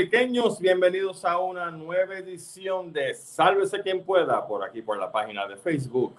[0.00, 5.46] puertorriqueños, bienvenidos a una nueva edición de Sálvese quien pueda por aquí por la página
[5.46, 6.14] de Facebook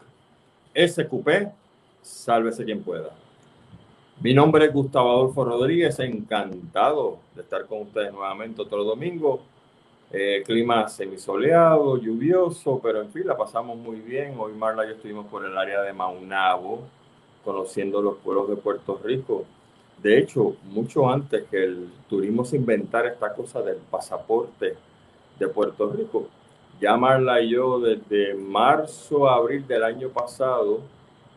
[0.75, 1.51] SQP,
[2.03, 3.09] Sálvese quien pueda.
[4.21, 9.41] Mi nombre es Gustavo Adolfo Rodríguez, encantado de estar con ustedes nuevamente otro domingo.
[10.11, 14.35] Eh, clima semisoleado, lluvioso, pero en fin, la pasamos muy bien.
[14.37, 16.83] Hoy Marla y yo estuvimos por el área de Maunabo,
[17.43, 19.45] conociendo los pueblos de Puerto Rico
[20.01, 24.75] de hecho, mucho antes que el turismo se inventara esta cosa del pasaporte
[25.37, 26.27] de Puerto Rico,
[26.79, 30.79] ya Marla yo desde marzo a abril del año pasado,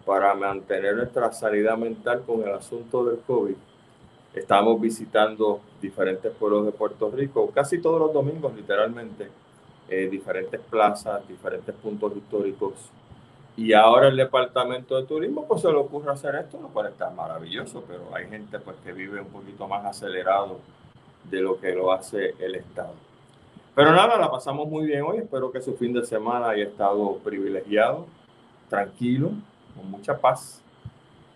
[0.07, 3.55] para mantener nuestra sanidad mental con el asunto del COVID,
[4.35, 9.29] estábamos visitando diferentes pueblos de Puerto Rico, casi todos los domingos literalmente,
[9.89, 12.73] eh, diferentes plazas, diferentes puntos históricos
[13.57, 17.11] y ahora el departamento de turismo pues se le ocurre hacer esto, lo cual está
[17.11, 20.59] maravilloso, pero hay gente pues que vive un poquito más acelerado
[21.31, 22.95] de lo que lo hace el Estado.
[23.75, 27.17] Pero nada, la pasamos muy bien hoy, espero que su fin de semana haya estado
[27.19, 28.07] privilegiado,
[28.69, 29.31] tranquilo,
[29.77, 30.61] con mucha paz.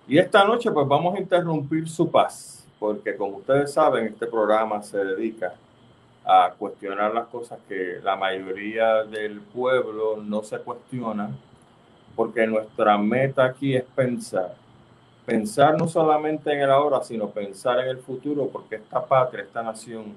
[0.07, 4.83] Y esta noche pues vamos a interrumpir su paz, porque como ustedes saben, este programa
[4.83, 5.55] se dedica
[6.25, 11.31] a cuestionar las cosas que la mayoría del pueblo no se cuestiona
[12.19, 14.57] porque nuestra meta aquí es pensar.
[15.25, 19.63] Pensar no solamente en el ahora, sino pensar en el futuro, porque esta patria, esta
[19.63, 20.15] nación,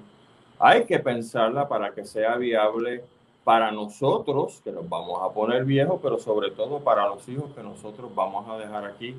[0.58, 3.04] hay que pensarla para que sea viable
[3.44, 7.62] para nosotros, que nos vamos a poner viejos, pero sobre todo para los hijos que
[7.62, 9.14] nosotros vamos a dejar aquí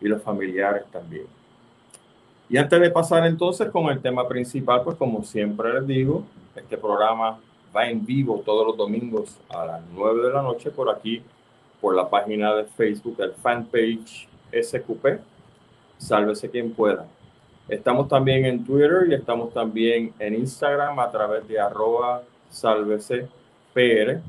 [0.00, 1.26] y los familiares también.
[2.48, 6.24] Y antes de pasar entonces con el tema principal, pues como siempre les digo,
[6.56, 7.38] este programa
[7.76, 11.22] va en vivo todos los domingos a las 9 de la noche por aquí
[11.80, 15.20] por la página de Facebook, el fanpage SQP,
[15.98, 17.06] sálvese quien pueda.
[17.68, 23.28] Estamos también en Twitter y estamos también en Instagram a través de arroba sálvese
[23.72, 24.20] PR.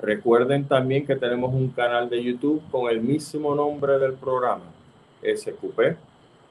[0.00, 4.64] Recuerden también que tenemos un canal de YouTube con el mismo nombre del programa,
[5.22, 5.96] SQP,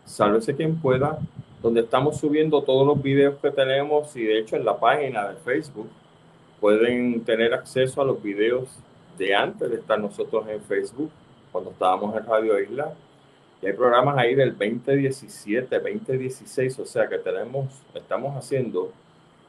[0.03, 1.19] sálvese quien pueda,
[1.62, 5.35] donde estamos subiendo todos los videos que tenemos y de hecho en la página de
[5.35, 5.90] Facebook
[6.59, 8.67] pueden tener acceso a los videos
[9.18, 11.09] de antes de estar nosotros en Facebook,
[11.52, 12.94] cuando estábamos en Radio Isla.
[13.62, 18.92] Y hay programas ahí del 2017, 2016, o sea que tenemos, estamos haciendo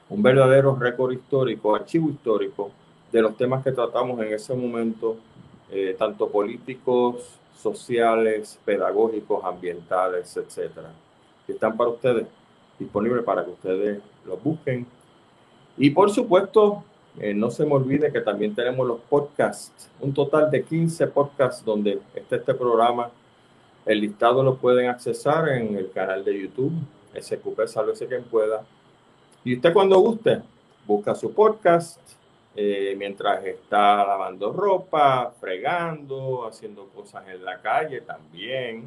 [0.08, 2.70] un verdadero récord histórico, archivo histórico
[3.10, 5.16] de los temas que tratamos en ese momento,
[5.70, 10.92] eh, tanto políticos, sociales, pedagógicos, ambientales, etcétera.
[11.46, 12.26] Que están para ustedes,
[12.78, 14.86] disponibles para que ustedes los busquen.
[15.76, 16.84] Y por supuesto,
[17.18, 21.64] eh, no se me olvide que también tenemos los podcasts, un total de 15 podcasts
[21.64, 23.10] donde está este programa.
[23.86, 26.72] El listado lo pueden accesar en el canal de YouTube,
[27.18, 28.64] SQP, ese quien pueda.
[29.44, 30.42] Y usted cuando guste,
[30.86, 31.98] busca su podcast
[32.54, 38.84] eh, mientras está lavando ropa, fregando, haciendo cosas en la calle también.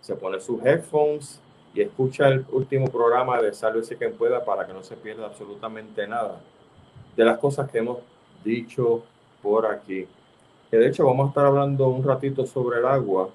[0.00, 1.40] Se pone sus headphones
[1.74, 6.08] y escucha el último programa de ese quien pueda para que no se pierda absolutamente
[6.08, 6.40] nada
[7.18, 7.98] de las cosas que hemos
[8.44, 9.02] dicho
[9.42, 10.06] por aquí.
[10.70, 13.28] Que de hecho vamos a estar hablando un ratito sobre el agua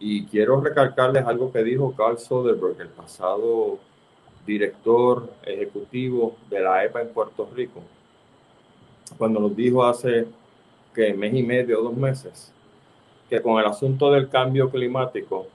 [0.00, 3.78] y quiero recalcarles algo que dijo Carl Soderberg, el pasado
[4.46, 7.82] director ejecutivo de la EPA en Puerto Rico,
[9.18, 10.26] cuando nos dijo hace
[10.94, 12.50] que mes y medio, dos meses,
[13.28, 15.48] que con el asunto del cambio climático,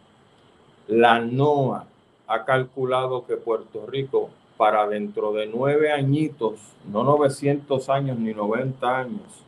[0.88, 1.88] la NOAA
[2.28, 6.60] ha calculado que Puerto Rico para dentro de nueve añitos,
[6.92, 9.44] no 900 años ni 90 años,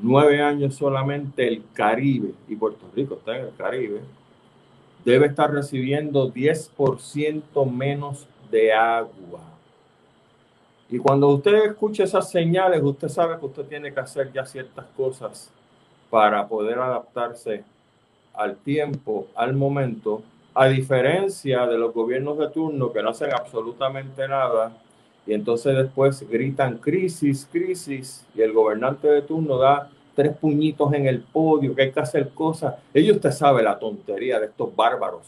[0.00, 4.00] nueve años solamente el Caribe, y Puerto Rico está en el Caribe,
[5.04, 9.40] debe estar recibiendo 10% menos de agua.
[10.88, 14.84] Y cuando usted escucha esas señales, usted sabe que usted tiene que hacer ya ciertas
[14.96, 15.50] cosas
[16.10, 17.64] para poder adaptarse
[18.34, 20.22] al tiempo, al momento,
[20.54, 24.72] a diferencia de los gobiernos de turno que no hacen absolutamente nada
[25.26, 31.06] y entonces después gritan crisis, crisis y el gobernante de turno da tres puñitos en
[31.06, 32.74] el podio, que hay que hacer cosas.
[32.92, 35.22] Ellos usted sabe la tontería de estos bárbaros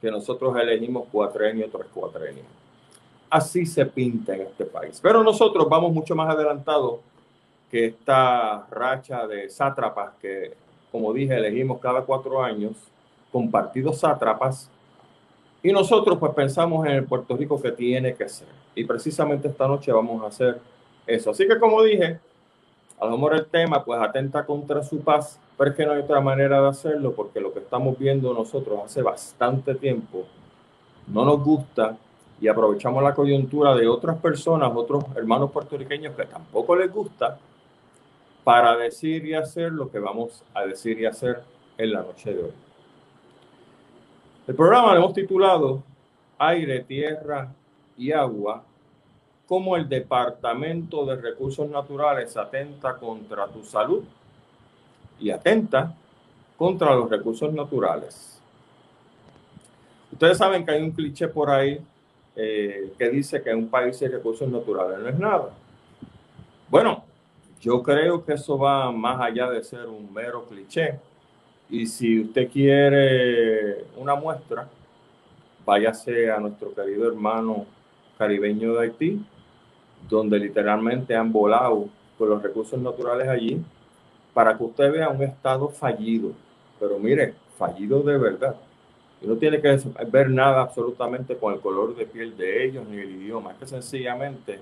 [0.00, 2.42] que nosotros elegimos cuatrenio tras cuatrenio.
[3.28, 4.98] Así se pinta en este país.
[5.00, 7.00] Pero nosotros vamos mucho más adelantados
[7.70, 10.54] que esta racha de sátrapas que,
[10.90, 12.72] como dije, elegimos cada cuatro años
[13.32, 14.70] con partidos sátrapas
[15.62, 18.48] y nosotros pues pensamos en el Puerto Rico que tiene que ser.
[18.74, 20.58] Y precisamente esta noche vamos a hacer
[21.06, 21.30] eso.
[21.30, 22.18] Así que como dije,
[22.98, 26.00] a lo mejor el tema pues atenta contra su paz, pero es que no hay
[26.00, 30.24] otra manera de hacerlo porque lo que estamos viendo nosotros hace bastante tiempo
[31.06, 31.96] no nos gusta
[32.40, 37.38] y aprovechamos la coyuntura de otras personas, otros hermanos puertorriqueños que tampoco les gusta,
[38.44, 41.42] para decir y hacer lo que vamos a decir y hacer
[41.76, 42.69] en la noche de hoy.
[44.50, 45.80] El programa lo hemos titulado
[46.36, 47.52] Aire, Tierra
[47.96, 48.64] y Agua,
[49.46, 54.02] cómo el Departamento de Recursos Naturales atenta contra tu salud
[55.20, 55.94] y atenta
[56.56, 58.42] contra los recursos naturales.
[60.10, 61.80] Ustedes saben que hay un cliché por ahí
[62.34, 65.50] eh, que dice que un país sin recursos naturales no es nada.
[66.68, 67.04] Bueno,
[67.60, 70.98] yo creo que eso va más allá de ser un mero cliché.
[71.70, 74.68] Y si usted quiere una muestra,
[75.64, 77.64] váyase a nuestro querido hermano
[78.18, 79.24] caribeño de Haití,
[80.08, 81.88] donde literalmente han volado
[82.18, 83.62] con los recursos naturales allí,
[84.34, 86.32] para que usted vea un estado fallido.
[86.80, 88.56] Pero mire, fallido de verdad.
[89.22, 89.78] Y no tiene que
[90.10, 93.52] ver nada absolutamente con el color de piel de ellos ni el idioma.
[93.52, 94.58] Es que sencillamente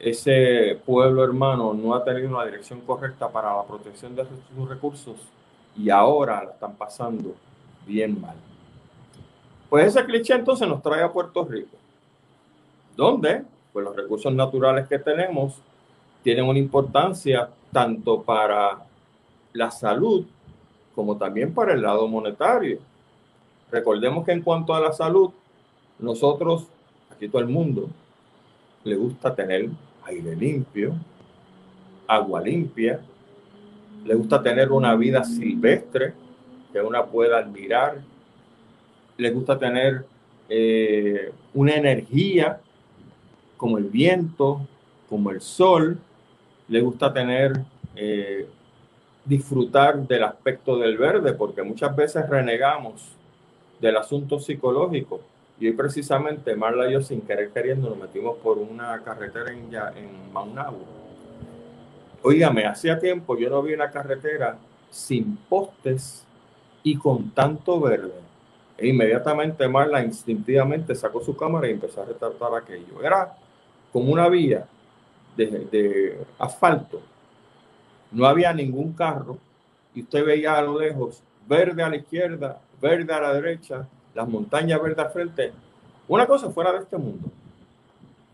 [0.00, 5.16] ese pueblo hermano no ha tenido una dirección correcta para la protección de sus recursos
[5.76, 7.34] y ahora la están pasando
[7.86, 8.36] bien mal.
[9.68, 11.76] Pues ese cliché entonces nos trae a Puerto Rico,
[12.96, 13.42] donde
[13.72, 15.60] pues los recursos naturales que tenemos
[16.22, 18.84] tienen una importancia tanto para
[19.52, 20.26] la salud
[20.94, 22.78] como también para el lado monetario.
[23.70, 25.30] Recordemos que en cuanto a la salud,
[25.98, 26.66] nosotros,
[27.10, 27.88] aquí todo el mundo,
[28.84, 29.70] le gusta tener
[30.04, 30.94] aire limpio,
[32.06, 33.00] agua limpia,
[34.04, 36.14] le gusta tener una vida silvestre
[36.72, 38.00] que una pueda admirar,
[39.16, 40.04] le gusta tener
[40.48, 42.60] eh, una energía
[43.56, 44.66] como el viento,
[45.08, 45.98] como el sol,
[46.68, 47.52] le gusta tener,
[47.94, 48.48] eh,
[49.24, 53.12] disfrutar del aspecto del verde, porque muchas veces renegamos
[53.80, 55.20] del asunto psicológico.
[55.60, 59.72] Y hoy precisamente Marla y yo sin querer queriendo nos metimos por una carretera en,
[59.74, 61.01] en.
[62.24, 64.56] Óigame, hacía tiempo yo no vi una carretera
[64.90, 66.24] sin postes
[66.84, 68.12] y con tanto verde.
[68.78, 73.02] E inmediatamente Marla instintivamente sacó su cámara y empezó a retratar aquello.
[73.02, 73.34] Era
[73.92, 74.66] como una vía
[75.36, 77.00] de, de asfalto.
[78.12, 79.38] No había ningún carro
[79.94, 84.28] y usted veía a lo lejos verde a la izquierda, verde a la derecha, las
[84.28, 85.52] montañas verdes al frente,
[86.06, 87.28] una cosa fuera de este mundo,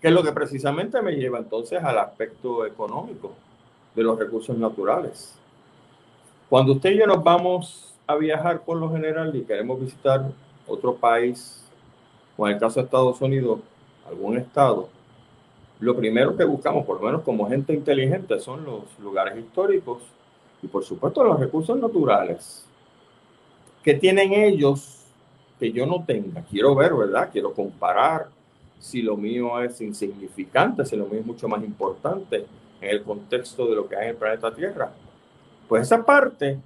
[0.00, 3.34] que es lo que precisamente me lleva entonces al aspecto económico
[3.98, 5.34] de los recursos naturales.
[6.48, 10.30] Cuando usted y yo nos vamos a viajar por lo general y queremos visitar
[10.68, 11.64] otro país,
[12.36, 13.58] o en el caso de Estados Unidos,
[14.08, 14.88] algún estado,
[15.80, 19.98] lo primero que buscamos, por lo menos como gente inteligente, son los lugares históricos
[20.62, 22.64] y por supuesto los recursos naturales.
[23.82, 25.06] que tienen ellos
[25.58, 26.42] que yo no tenga?
[26.42, 27.30] Quiero ver, ¿verdad?
[27.32, 28.28] Quiero comparar
[28.78, 32.46] si lo mío es insignificante, si lo mío es mucho más importante
[32.80, 34.90] en el contexto de lo que hay en el planeta Tierra.
[35.68, 36.58] Pues esa parte,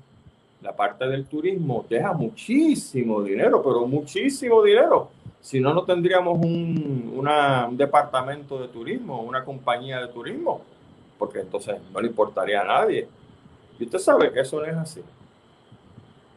[0.60, 5.10] la parte del turismo, deja muchísimo dinero, pero muchísimo dinero.
[5.40, 10.62] Si no, no tendríamos un, un departamento de turismo, una compañía de turismo,
[11.19, 13.08] porque entonces no le importaría a nadie.
[13.78, 15.02] Y usted sabe que eso no es así.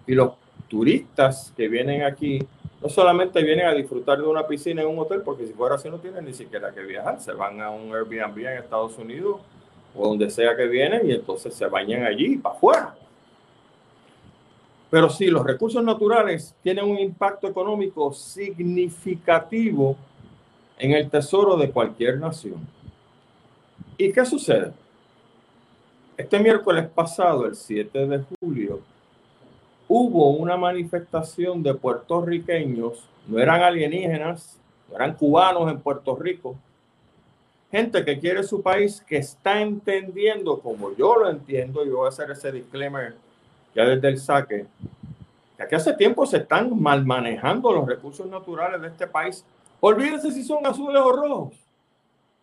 [0.08, 0.32] Y los
[0.68, 2.40] turistas que vienen aquí
[2.82, 5.90] no solamente vienen a disfrutar de una piscina en un hotel, porque si fuera así
[5.90, 9.42] no tienen ni siquiera que viajar, se van a un Airbnb en Estados Unidos
[9.96, 12.96] o donde sea que vienen y entonces se bañan allí para afuera.
[14.90, 19.98] Pero sí, los recursos naturales tienen un impacto económico significativo
[20.78, 22.68] en el tesoro de cualquier nación.
[23.98, 24.72] ¿Y qué sucede?
[26.18, 28.82] Este miércoles pasado, el 7 de julio,
[29.88, 34.58] hubo una manifestación de puertorriqueños, no eran alienígenas,
[34.94, 36.56] eran cubanos en Puerto Rico,
[37.76, 42.10] gente que quiere su país, que está entendiendo, como yo lo entiendo, y voy a
[42.10, 43.16] hacer ese disclaimer
[43.76, 44.66] ya desde el saque,
[45.58, 49.44] que aquí hace tiempo se están mal manejando los recursos naturales de este país.
[49.82, 51.54] Olvídense si son azules o rojos.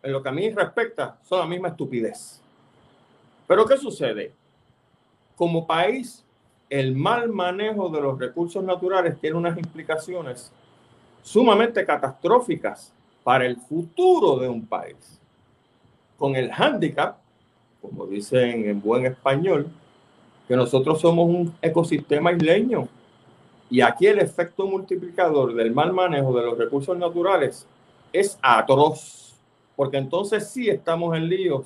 [0.03, 2.39] En lo que a mí respecta, son la misma estupidez.
[3.47, 4.33] Pero ¿qué sucede?
[5.35, 6.23] Como país
[6.69, 10.51] el mal manejo de los recursos naturales tiene unas implicaciones
[11.23, 15.22] sumamente catastróficas para el futuro de un país.
[16.23, 17.17] Con el hándicap,
[17.81, 19.67] como dicen en buen español,
[20.47, 22.87] que nosotros somos un ecosistema isleño.
[23.69, 27.67] Y aquí el efecto multiplicador del mal manejo de los recursos naturales
[28.13, 29.35] es atroz,
[29.75, 31.65] porque entonces sí estamos en líos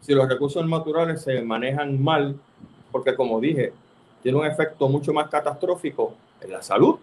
[0.00, 2.38] si los recursos naturales se manejan mal,
[2.92, 3.72] porque como dije,
[4.22, 7.00] tiene un efecto mucho más catastrófico en la salud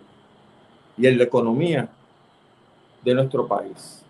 [0.98, 1.90] y en la economía
[3.04, 4.02] de nuestro país.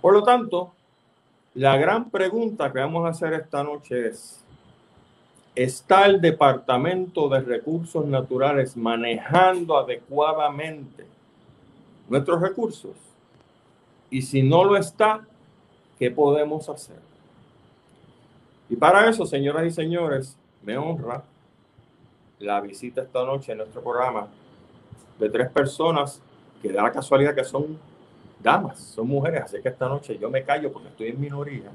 [0.00, 0.72] Por lo tanto,
[1.54, 4.44] la gran pregunta que vamos a hacer esta noche es,
[5.54, 11.06] ¿está el Departamento de Recursos Naturales manejando adecuadamente
[12.08, 12.96] nuestros recursos?
[14.10, 15.24] Y si no lo está,
[15.98, 16.98] ¿qué podemos hacer?
[18.68, 21.22] Y para eso, señoras y señores, me honra
[22.40, 24.26] la visita esta noche en nuestro programa
[25.20, 26.20] de tres personas
[26.60, 27.78] que da la casualidad que son
[28.44, 31.70] damas, son mujeres, así que esta noche yo me callo porque estoy en minoría.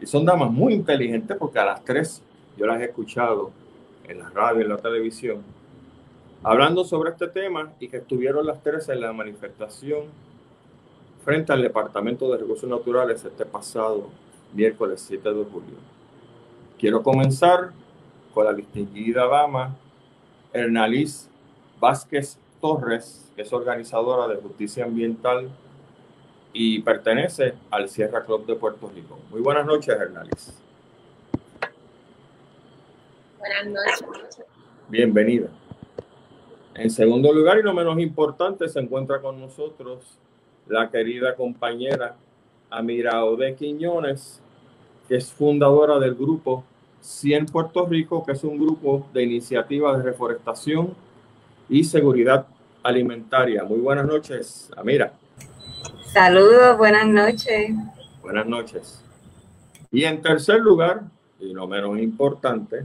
[0.00, 2.22] Y son damas muy inteligentes porque a las tres
[2.56, 3.50] yo las he escuchado
[4.06, 5.42] en la radio, en la televisión,
[6.42, 10.04] hablando sobre este tema y que estuvieron las tres en la manifestación
[11.24, 14.08] frente al Departamento de Recursos Naturales este pasado
[14.52, 15.76] miércoles 7 de julio.
[16.78, 17.72] Quiero comenzar
[18.34, 19.76] con la distinguida dama
[20.52, 21.28] Hernalis
[21.78, 25.50] Vázquez Torres, que es organizadora de justicia ambiental
[26.52, 29.18] y pertenece al Sierra Club de Puerto Rico.
[29.30, 30.54] Muy buenas noches, Hernalis.
[33.38, 34.44] Buenas noches.
[34.88, 35.48] Bienvenida.
[36.74, 40.18] En segundo lugar, y no menos importante, se encuentra con nosotros
[40.66, 42.16] la querida compañera
[42.70, 44.40] Amira Ode Quiñones,
[45.08, 46.64] que es fundadora del grupo
[47.00, 50.94] 100 Puerto Rico, que es un grupo de iniciativa de reforestación
[51.68, 52.46] y seguridad
[52.82, 53.64] alimentaria.
[53.64, 55.12] Muy buenas noches, Amira.
[56.12, 57.70] Saludos, buenas noches.
[58.20, 59.00] Buenas noches.
[59.92, 61.02] Y en tercer lugar,
[61.38, 62.84] y no menos importante,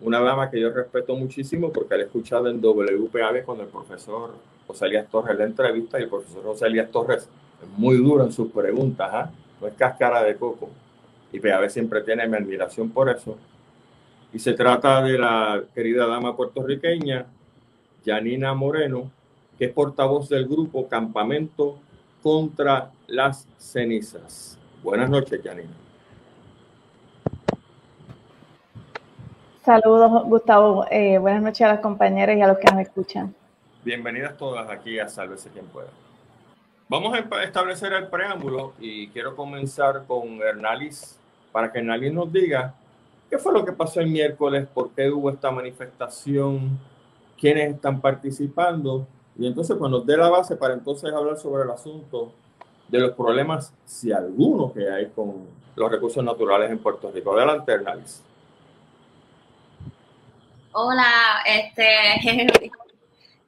[0.00, 4.32] una dama que yo respeto muchísimo porque la he escuchado en WPAB con el profesor
[4.66, 7.28] José Elías Torres la entrevista y el profesor José Torres
[7.62, 9.30] es muy duro en sus preguntas, ¿ah?
[9.60, 10.70] no es cáscara de coco.
[11.30, 13.38] Y PAB siempre tiene mi admiración por eso.
[14.32, 17.26] Y se trata de la querida dama puertorriqueña,
[18.04, 19.12] Janina Moreno,
[19.56, 21.78] que es portavoz del grupo Campamento
[22.24, 24.58] contra las Cenizas.
[24.82, 25.68] Buenas noches, Janina.
[29.62, 30.86] Saludos, Gustavo.
[30.90, 33.34] Eh, buenas noches a las compañeras y a los que nos escuchan.
[33.84, 35.90] Bienvenidas todas aquí a Sálvese quien pueda.
[36.88, 41.20] Vamos a establecer el preámbulo y quiero comenzar con Hernalis
[41.52, 42.74] para que Hernalis nos diga
[43.28, 46.78] qué fue lo que pasó el miércoles, por qué hubo esta manifestación,
[47.38, 49.06] quiénes están participando.
[49.36, 52.32] Y entonces, pues nos dé la base para entonces hablar sobre el asunto
[52.88, 57.32] de los problemas, si alguno que hay con los recursos naturales en Puerto Rico.
[57.32, 58.20] Adelante, Hernández.
[60.72, 61.86] Hola, este,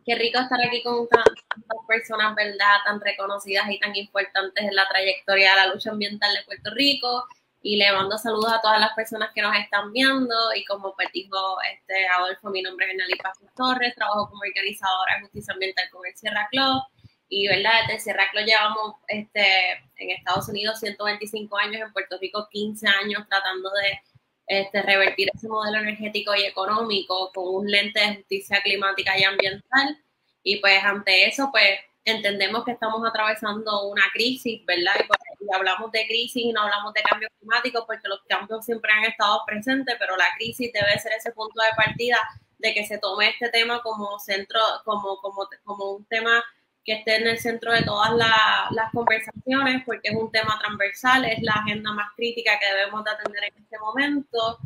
[0.06, 2.76] qué rico estar aquí con tantas personas, ¿verdad?
[2.84, 7.24] Tan reconocidas y tan importantes en la trayectoria de la lucha ambiental de Puerto Rico
[7.62, 11.08] y le mando saludos a todas las personas que nos están viendo y como pues
[11.12, 11.36] dijo
[11.72, 16.06] este Adolfo, mi nombre es Nelly Paz Torres, trabajo como organizadora de justicia ambiental con
[16.06, 16.82] el Sierra Club
[17.28, 22.48] y verdad, desde Sierra Club llevamos este, en Estados Unidos 125 años, en Puerto Rico
[22.50, 24.00] 15 años tratando de
[24.46, 29.98] este, revertir ese modelo energético y económico con un lente de justicia climática y ambiental.
[30.42, 34.94] Y pues ante eso pues entendemos que estamos atravesando una crisis, ¿verdad?
[34.98, 39.04] Y, hablamos de crisis y no hablamos de cambio climático porque los cambios siempre han
[39.04, 42.18] estado presentes, pero la crisis debe ser ese punto de partida
[42.58, 46.42] de que se tome este tema como centro, como, como, como un tema
[46.84, 51.42] que esté en el centro de todas las conversaciones, porque es un tema transversal, es
[51.42, 54.58] la agenda más crítica que debemos de atender en este momento.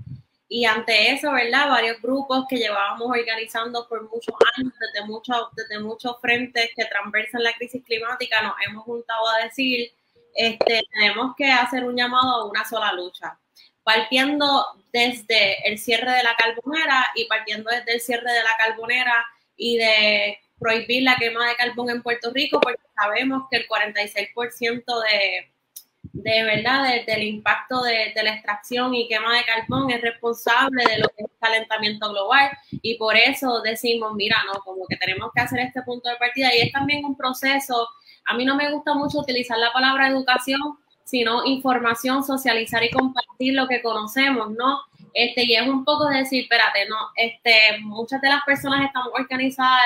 [0.52, 1.68] Y ante eso, ¿verdad?
[1.68, 7.44] Varios grupos que llevábamos organizando por muchos años, desde muchos, desde muchos frentes que transversan
[7.44, 9.92] la crisis climática, nos hemos juntado a decir,
[10.34, 13.38] este, tenemos que hacer un llamado a una sola lucha.
[13.84, 19.24] Partiendo desde el cierre de la carbonera y partiendo desde el cierre de la carbonera
[19.56, 25.00] y de prohibir la quema de carbón en Puerto Rico, porque sabemos que el 46%
[25.04, 25.49] de
[26.12, 31.08] de verdad del impacto de, la extracción y quema de carbón es responsable de lo
[31.08, 32.50] que es el calentamiento global.
[32.70, 36.54] Y por eso decimos, mira, no, como que tenemos que hacer este punto de partida.
[36.54, 37.88] Y es también un proceso,
[38.26, 43.54] a mí no me gusta mucho utilizar la palabra educación, sino información, socializar y compartir
[43.54, 44.80] lo que conocemos, ¿no?
[45.12, 49.10] Este, y es un poco de decir, espérate, no, este, muchas de las personas estamos
[49.12, 49.82] organizadas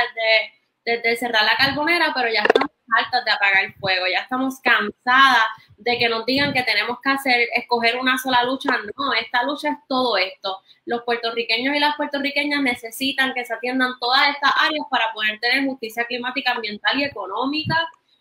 [0.85, 4.61] desde, desde cerrar la carbonera, pero ya estamos hartas de apagar el fuego, ya estamos
[4.61, 5.45] cansadas
[5.77, 8.71] de que nos digan que tenemos que hacer, escoger una sola lucha.
[8.97, 10.59] No, esta lucha es todo esto.
[10.87, 15.65] Los puertorriqueños y las puertorriqueñas necesitan que se atiendan todas estas áreas para poder tener
[15.67, 17.77] justicia climática, ambiental y económica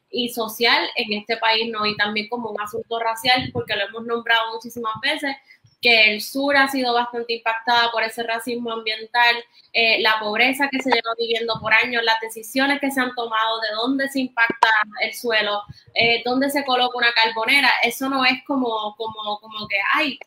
[0.09, 1.85] y social en este país, ¿no?
[1.85, 5.35] Y también como un asunto racial, porque lo hemos nombrado muchísimas veces,
[5.83, 9.35] que el sur ha sido bastante impactada por ese racismo ambiental,
[9.73, 13.59] eh, la pobreza que se lleva viviendo por años, las decisiones que se han tomado,
[13.59, 14.69] de dónde se impacta
[15.01, 15.61] el suelo,
[15.93, 20.17] eh, dónde se coloca una carbonera, eso no es como, como, como que, ay,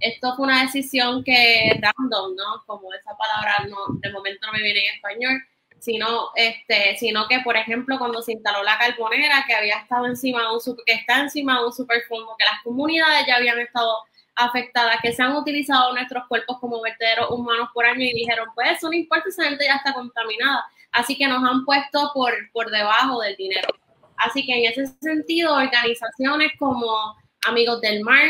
[0.00, 2.64] esto fue una decisión que random, ¿no?
[2.66, 5.40] Como esa palabra no, de momento no me viene en español,
[5.78, 10.42] sino, este, sino que, por ejemplo, cuando se instaló la carbonera, que había estado encima
[10.42, 13.96] de un, que está encima de un superfondo, que las comunidades ya habían estado
[14.36, 18.72] afectadas, que se han utilizado nuestros cuerpos como vertederos humanos por año y dijeron, pues
[18.72, 20.64] eso no importa, esa gente ya está contaminada.
[20.92, 23.68] Así que nos han puesto por, por debajo del dinero.
[24.16, 27.16] Así que en ese sentido, organizaciones como
[27.46, 28.26] Amigos del Mar,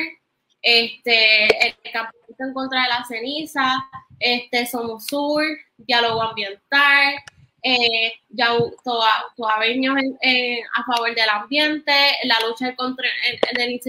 [0.63, 5.43] este, el Campamento en contra de la ceniza, este, Somos Sur,
[5.77, 7.15] Diálogo Ambiental,
[7.63, 11.93] eh, ya a favor del ambiente,
[12.25, 13.81] la lucha contra el, el,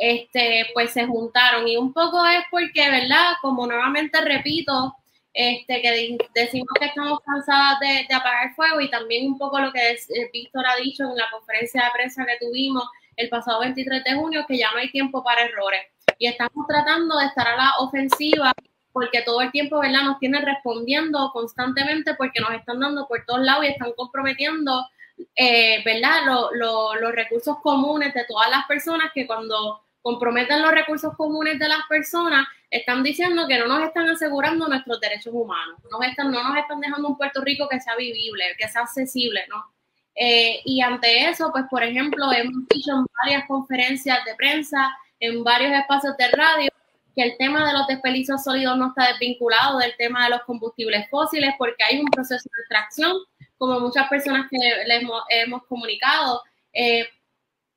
[0.00, 1.68] este, pues se juntaron.
[1.68, 3.34] Y un poco es porque, ¿verdad?
[3.42, 4.94] Como nuevamente repito,
[5.34, 9.70] este, que decimos que estamos cansadas de, de apagar fuego y también un poco lo
[9.70, 12.82] que eh, Víctor ha dicho en la conferencia de prensa que tuvimos
[13.16, 15.82] el pasado 23 de junio, que ya no hay tiempo para errores.
[16.18, 18.52] Y estamos tratando de estar a la ofensiva
[18.92, 20.02] porque todo el tiempo, ¿verdad?
[20.02, 24.88] Nos tienen respondiendo constantemente porque nos están dando por todos lados y están comprometiendo,
[25.36, 26.22] eh, ¿verdad?
[26.24, 31.80] los recursos comunes de todas las personas que cuando comprometen los recursos comunes de las
[31.88, 36.56] personas, están diciendo que no nos están asegurando nuestros derechos humanos, no, están, no nos
[36.56, 39.64] están dejando un Puerto Rico que sea vivible, que sea accesible, ¿no?
[40.14, 45.42] Eh, y ante eso, pues, por ejemplo, hemos dicho en varias conferencias de prensa, en
[45.42, 46.70] varios espacios de radio,
[47.14, 51.08] que el tema de los desperdicios sólidos no está desvinculado del tema de los combustibles
[51.10, 53.16] fósiles, porque hay un proceso de extracción,
[53.58, 56.42] como muchas personas que les hemos, comunicado.
[56.72, 57.08] Eh,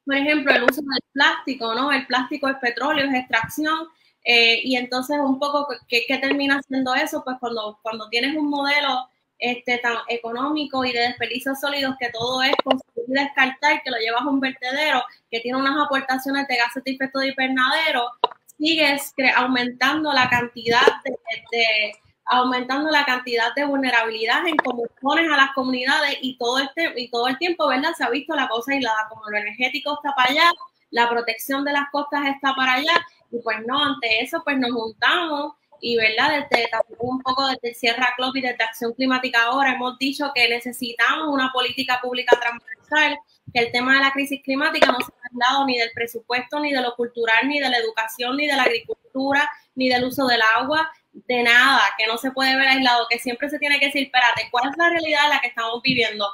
[0.06, 1.92] por ejemplo, el uso del plástico, ¿no?
[1.92, 3.88] El plástico es petróleo, es extracción.
[4.26, 7.24] Eh, y entonces un poco, ¿qué, ¿qué, termina haciendo eso?
[7.24, 12.42] Pues cuando, cuando tienes un modelo este, tan económico y de desperdicios sólidos que todo
[12.42, 16.56] es construir y descartar, que lo llevas a un vertedero, que tiene unas aportaciones de
[16.56, 18.10] gases de efecto de invernadero,
[18.58, 21.92] sigues aumentando la cantidad de,
[22.26, 27.28] aumentando la cantidad de vulnerabilidad en cómo a las comunidades y todo este y todo
[27.28, 27.94] el tiempo, ¿verdad?
[27.98, 30.52] Se ha visto la cosa aislada, como lo energético está para allá,
[30.92, 32.94] la protección de las costas está para allá,
[33.32, 38.14] y pues no, ante eso pues nos juntamos y verdad, desde un poco desde Sierra
[38.16, 43.20] Club y desde Acción Climática ahora hemos dicho que necesitamos una política pública transversal,
[43.54, 46.72] que el tema de la crisis climática no se ha aislado ni del presupuesto, ni
[46.72, 50.42] de lo cultural, ni de la educación, ni de la agricultura, ni del uso del
[50.56, 54.04] agua, de nada, que no se puede ver aislado, que siempre se tiene que decir,
[54.04, 56.28] espérate, ¿cuál es la realidad en la que estamos viviendo?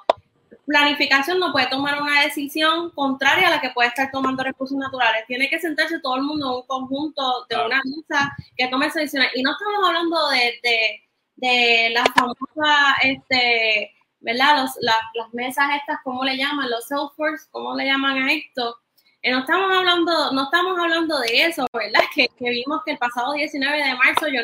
[0.69, 5.25] planificación no puede tomar una decisión contraria a la que puede estar tomando recursos naturales.
[5.27, 9.25] Tiene que sentarse todo el mundo en un conjunto de una mesa que tome decisión.
[9.33, 11.03] Y no estamos hablando de, de,
[11.37, 14.61] de las famosas, este, ¿verdad?
[14.61, 16.69] Los, las mesas estas, ¿cómo le llaman?
[16.69, 18.77] Los Salesforce, ¿cómo le llaman a esto?
[19.21, 22.01] Eh, no estamos hablando, no estamos hablando de eso, ¿verdad?
[22.15, 24.41] Que, que vimos que el pasado 19 de marzo yo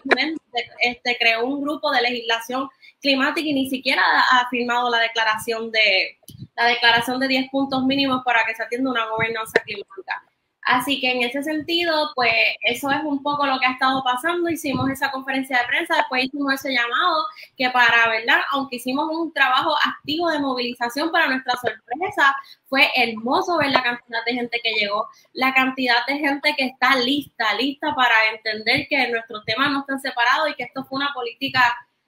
[0.81, 6.17] este, creó un grupo de legislación climática y ni siquiera ha firmado la declaración de
[6.55, 10.23] la declaración de 10 puntos mínimos para que se atienda una gobernanza climática.
[10.65, 14.49] Así que en ese sentido, pues eso es un poco lo que ha estado pasando.
[14.49, 17.25] Hicimos esa conferencia de prensa, después hicimos ese llamado,
[17.55, 18.39] que para, ¿verdad?
[18.51, 22.35] Aunque hicimos un trabajo activo de movilización para nuestra sorpresa,
[22.67, 26.95] fue hermoso ver la cantidad de gente que llegó, la cantidad de gente que está
[26.95, 31.13] lista, lista para entender que nuestros temas no están separados y que esto fue una
[31.13, 31.61] política,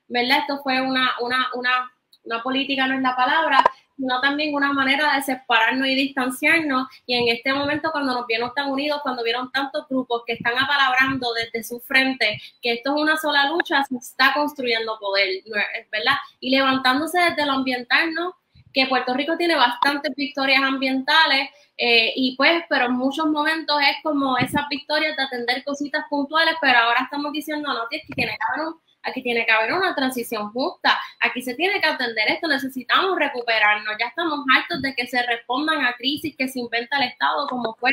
[0.07, 0.39] ¿verdad?
[0.39, 1.91] Esto fue una, una, una,
[2.23, 3.63] una política, no es la palabra,
[3.97, 6.87] sino también una manera de separarnos y distanciarnos.
[7.05, 10.57] Y en este momento, cuando nos vieron tan unidos, cuando vieron tantos grupos que están
[10.57, 15.43] apalabrando desde su frente que esto es una sola lucha, se está construyendo poder,
[15.91, 16.15] ¿verdad?
[16.39, 18.35] Y levantándose desde lo ambiental, ¿no?
[18.73, 21.49] Que Puerto Rico tiene bastantes victorias ambientales.
[21.79, 26.55] Eh, y pues, pero en muchos momentos es como esas victorias de atender cositas puntuales,
[26.59, 29.95] pero ahora estamos diciendo, no, que tiene que haber un aquí tiene que haber una
[29.95, 35.07] transición justa, aquí se tiene que atender esto, necesitamos recuperarnos, ya estamos hartos de que
[35.07, 37.91] se respondan a crisis que se inventa el Estado, como fue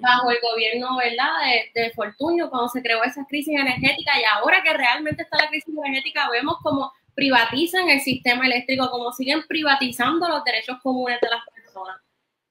[0.00, 1.30] bajo el gobierno ¿verdad?
[1.74, 5.48] De, de Fortunio, cuando se creó esa crisis energética y ahora que realmente está la
[5.48, 11.28] crisis energética, vemos como privatizan el sistema eléctrico, como siguen privatizando los derechos comunes de
[11.30, 12.00] las personas.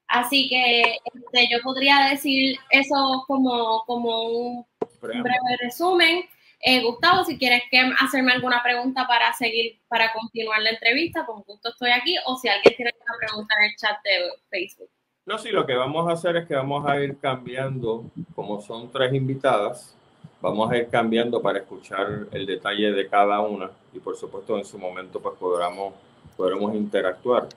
[0.07, 4.65] Así que este, yo podría decir eso como, como un
[5.01, 6.25] breve resumen.
[6.65, 11.43] Eh, Gustavo, si quieres que hacerme alguna pregunta para seguir, para continuar la entrevista, con
[11.43, 12.15] gusto estoy aquí.
[12.25, 14.89] O si alguien tiene alguna pregunta en el chat de Facebook.
[15.25, 18.89] No, sí, lo que vamos a hacer es que vamos a ir cambiando como son
[18.91, 19.93] tres invitadas,
[20.41, 24.65] vamos a ir cambiando para escuchar el detalle de cada una y por supuesto en
[24.65, 25.93] su momento pues podremos,
[26.37, 27.47] podremos interactuar.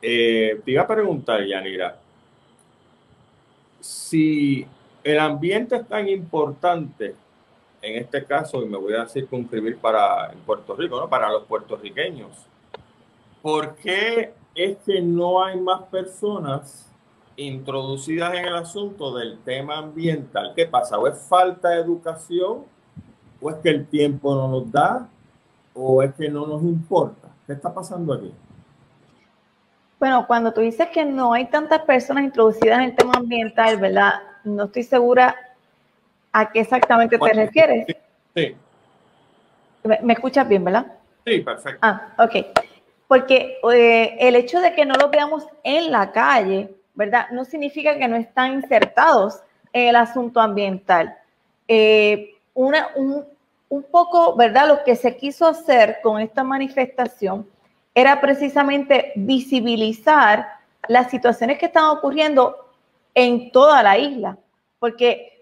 [0.00, 1.98] Eh, te iba a preguntar, Yanira,
[3.80, 4.66] si
[5.02, 7.14] el ambiente es tan importante
[7.84, 11.08] en este caso, y me voy a circunscribir para en Puerto Rico, ¿no?
[11.08, 12.30] para los puertorriqueños,
[13.42, 16.90] ¿por qué es que no hay más personas
[17.36, 20.52] introducidas en el asunto del tema ambiental?
[20.56, 20.98] ¿Qué pasa?
[20.98, 22.64] ¿O es falta de educación?
[23.42, 25.06] ¿O es que el tiempo no nos da?
[25.74, 27.28] ¿O es que no nos importa?
[27.46, 28.32] ¿Qué está pasando aquí?
[29.98, 34.14] Bueno, cuando tú dices que no hay tantas personas introducidas en el tema ambiental, ¿verdad?
[34.44, 35.36] No estoy segura
[36.36, 37.86] ¿A qué exactamente te refieres?
[38.34, 38.56] Sí.
[39.84, 40.86] ¿Me, escuchas bien, verdad?
[41.24, 41.78] Sí, perfecto.
[41.80, 42.46] Ah, ok.
[43.06, 47.28] Porque eh, el hecho de que no los veamos en la calle, ¿verdad?
[47.30, 49.42] No significa que no están insertados
[49.72, 51.16] en el asunto ambiental.
[51.68, 53.24] Eh, una, un,
[53.68, 54.66] un poco, ¿verdad?
[54.66, 57.46] Lo que se quiso hacer con esta manifestación
[57.94, 60.48] era precisamente visibilizar
[60.88, 62.72] las situaciones que están ocurriendo
[63.14, 64.36] en toda la isla,
[64.80, 65.33] porque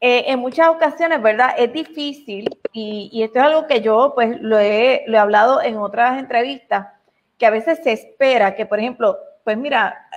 [0.00, 1.50] eh, en muchas ocasiones, ¿verdad?
[1.58, 5.76] Es difícil y, esto es algo que yo pues lo he, lo he hablado en
[5.76, 6.88] otras entrevistas,
[7.38, 10.08] que a veces se espera que, por ejemplo, pues mira,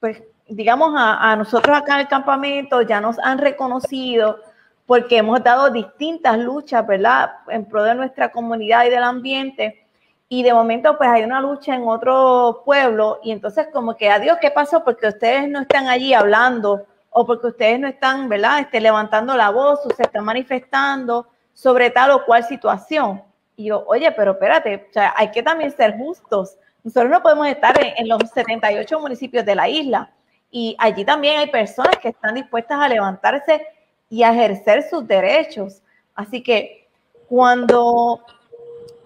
[0.00, 4.40] pues digamos a, a nosotros acá en el campamento ya nos han reconocido
[4.86, 7.32] porque hemos dado distintas luchas, ¿verdad?
[7.48, 9.86] En pro de nuestra comunidad y del ambiente.
[10.28, 14.38] Y de momento, pues hay una lucha en otro pueblo y entonces como que, adiós,
[14.40, 14.84] ¿qué pasó?
[14.84, 19.50] Porque ustedes no están allí hablando o porque ustedes no están, ¿verdad?, este, levantando la
[19.50, 23.22] voz o se están manifestando sobre tal o cual situación.
[23.54, 26.58] Y yo, oye, pero espérate, o sea, hay que también ser justos.
[26.82, 30.10] Nosotros no podemos estar en, los 78 municipios de la isla.
[30.50, 33.64] Y allí también hay personas que están dispuestas a levantarse
[34.10, 35.82] y a ejercer sus derechos.
[36.16, 36.88] Así que
[37.28, 38.24] cuando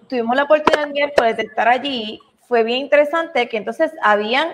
[0.07, 4.49] tuvimos la oportunidad el miércoles de estar allí, fue bien interesante que entonces habían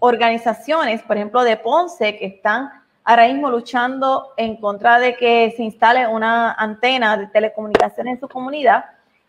[0.00, 5.62] organizaciones, por ejemplo, de Ponce, que están ahora mismo luchando en contra de que se
[5.62, 8.84] instale una antena de telecomunicaciones en su comunidad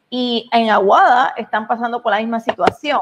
[0.09, 2.99] y en Aguada están pasando por la misma situación.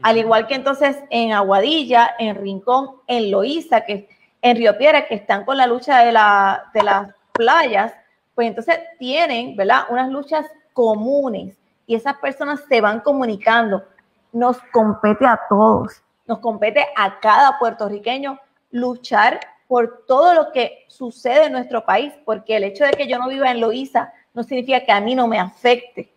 [0.00, 4.08] Al igual que entonces en Aguadilla, en Rincón, en Loíza, que
[4.40, 7.92] en Río Piedra, que están con la lucha de, la, de las playas,
[8.36, 9.86] pues entonces tienen, ¿verdad?
[9.90, 13.82] Unas luchas comunes y esas personas se van comunicando.
[14.32, 18.38] Nos compete a todos, nos compete a cada puertorriqueño
[18.70, 19.40] luchar
[19.72, 23.30] por todo lo que sucede en nuestro país, porque el hecho de que yo no
[23.30, 26.12] viva en Loíza no significa que a mí no me afecte.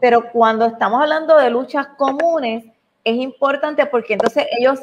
[0.00, 2.64] Pero cuando estamos hablando de luchas comunes,
[3.04, 4.80] es importante porque entonces ellos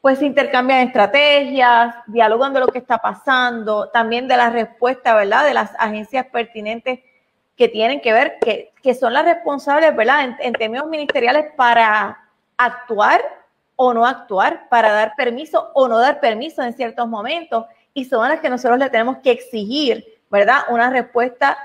[0.00, 5.44] pues intercambian estrategias, dialogan de lo que está pasando, también de la respuesta, ¿verdad?
[5.46, 6.98] De las agencias pertinentes
[7.56, 10.24] que tienen que ver, que, que son las responsables, ¿verdad?
[10.24, 13.22] En, en términos ministeriales para actuar
[13.76, 17.66] o no actuar, para dar permiso o no dar permiso en ciertos momentos.
[17.94, 20.60] Y son las que nosotros le tenemos que exigir, ¿verdad?
[20.70, 21.56] Una respuesta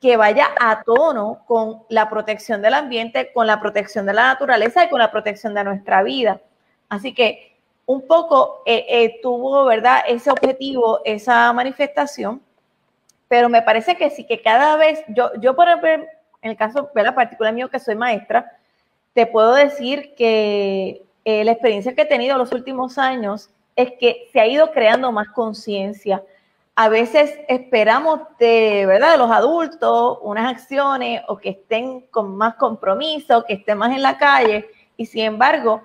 [0.00, 4.84] que vaya a tono con la protección del ambiente, con la protección de la naturaleza
[4.84, 6.40] y con la protección de nuestra vida.
[6.88, 10.00] Así que un poco eh, eh, tuvo, ¿verdad?
[10.06, 12.42] Ese objetivo, esa manifestación,
[13.28, 15.90] pero me parece que sí, que cada vez, yo, yo por ejemplo,
[16.42, 18.52] en el caso, la particular mío que soy maestra,
[19.14, 24.28] te puedo decir que eh, la experiencia que he tenido los últimos años es que
[24.32, 26.22] se ha ido creando más conciencia.
[26.76, 29.10] A veces esperamos de, ¿verdad?
[29.10, 34.02] de los adultos unas acciones o que estén con más compromiso, que estén más en
[34.02, 35.82] la calle, y sin embargo,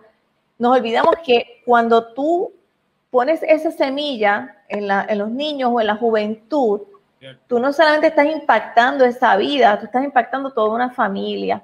[0.60, 2.54] nos olvidamos que cuando tú
[3.10, 6.82] pones esa semilla en, en los niños o en la juventud,
[7.48, 11.64] tú no solamente estás impactando esa vida, tú estás impactando toda una familia.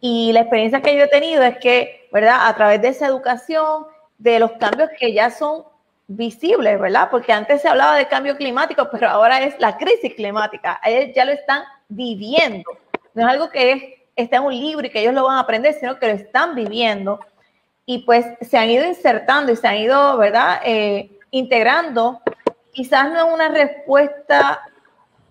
[0.00, 2.48] Y la experiencia que yo he tenido es que, ¿verdad?
[2.48, 3.86] A través de esa educación,
[4.18, 5.64] de los cambios que ya son
[6.06, 7.08] visibles, ¿verdad?
[7.10, 10.80] Porque antes se hablaba de cambio climático, pero ahora es la crisis climática.
[10.84, 12.70] Ellos ya lo están viviendo.
[13.14, 13.82] No es algo que es,
[14.16, 16.54] está en un libro y que ellos lo van a aprender, sino que lo están
[16.54, 17.20] viviendo.
[17.86, 20.60] Y pues se han ido insertando y se han ido, ¿verdad?
[20.64, 22.20] Eh, integrando.
[22.72, 24.60] Quizás no es una respuesta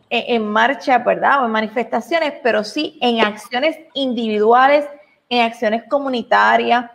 [0.09, 1.41] en, marcha, ¿verdad?
[1.41, 4.85] O en manifestaciones, pero sí en acciones individuales,
[5.29, 6.89] en acciones comunitarias.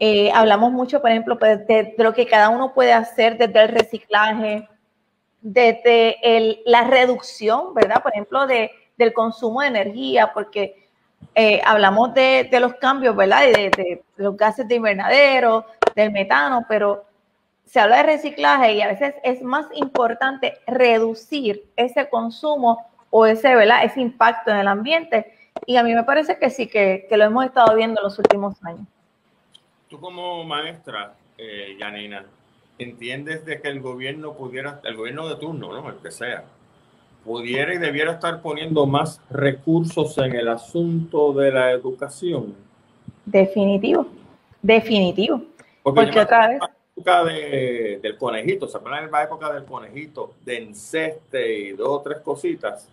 [0.00, 3.68] Eh, hablamos mucho, por ejemplo, pues, de, lo que cada uno puede hacer desde el
[3.68, 4.68] reciclaje,
[5.40, 6.16] desde
[6.66, 8.02] la reducción, ¿verdad?
[8.02, 10.88] Por ejemplo, de, del consumo de energía, porque
[11.34, 13.42] eh, hablamos de, los cambios, ¿verdad?
[13.42, 17.07] de, de, los gases de invernadero, del metano, pero
[17.68, 23.54] se habla de reciclaje y a veces es más importante reducir ese consumo o ese,
[23.54, 23.84] ¿verdad?
[23.84, 25.32] ese impacto en el ambiente.
[25.66, 28.18] Y a mí me parece que sí, que, que lo hemos estado viendo en los
[28.18, 28.86] últimos años.
[29.88, 32.24] Tú como maestra, eh, Janina,
[32.78, 35.90] ¿entiendes de que el gobierno pudiera, el gobierno de turno, ¿no?
[35.90, 36.44] el que sea,
[37.22, 42.54] pudiera y debiera estar poniendo más recursos en el asunto de la educación?
[43.26, 44.06] Definitivo,
[44.62, 45.42] definitivo.
[45.82, 46.60] Porque, otra vez
[46.98, 51.88] época de, del conejito, ¿se acuerdan en la época del conejito, de enceste y dos
[51.88, 52.88] o tres cositas?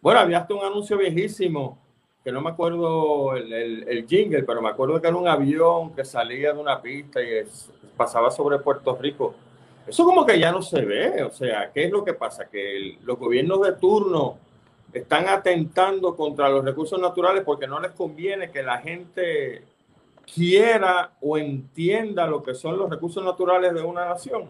[0.00, 1.78] Bueno, había hasta un anuncio viejísimo,
[2.24, 3.52] que no me acuerdo el,
[3.86, 7.44] el, jingle, pero me acuerdo que era un avión que salía de una pista y
[7.96, 9.34] pasaba sobre Puerto Rico.
[9.86, 12.48] Eso como que ya no se ve, o sea, ¿qué es lo que pasa?
[12.48, 14.38] Que los gobiernos de turno
[14.92, 19.64] están atentando contra los recursos naturales porque no les conviene que la gente
[20.34, 24.48] quiera o entienda lo que son los recursos naturales de una nación?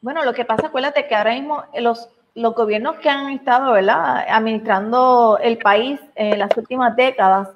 [0.00, 4.24] Bueno, lo que pasa, acuérdate que ahora mismo los, los gobiernos que han estado ¿verdad?
[4.28, 7.48] administrando el país en las últimas décadas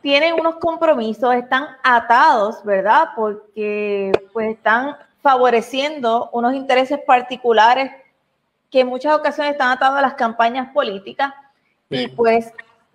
[0.00, 3.10] tienen unos compromisos, están atados, ¿verdad?
[3.14, 7.92] Porque pues están favoreciendo unos intereses particulares
[8.68, 11.32] que en muchas ocasiones están atados a las campañas políticas
[11.88, 12.52] y pues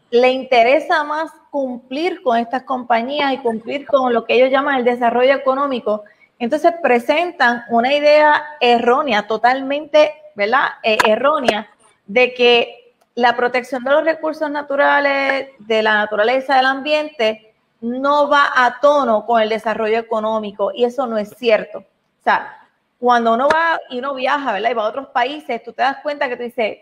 [0.09, 4.85] le interesa más cumplir con estas compañías y cumplir con lo que ellos llaman el
[4.85, 6.03] desarrollo económico.
[6.39, 10.67] Entonces presentan una idea errónea, totalmente, ¿verdad?
[10.83, 11.67] Eh, errónea,
[12.05, 18.51] de que la protección de los recursos naturales, de la naturaleza del ambiente, no va
[18.55, 21.79] a tono con el desarrollo económico y eso no es cierto.
[21.79, 22.67] O sea,
[22.99, 24.71] cuando uno va y uno viaja, ¿verdad?
[24.71, 26.77] Y va a otros países, tú te das cuenta que tú dices,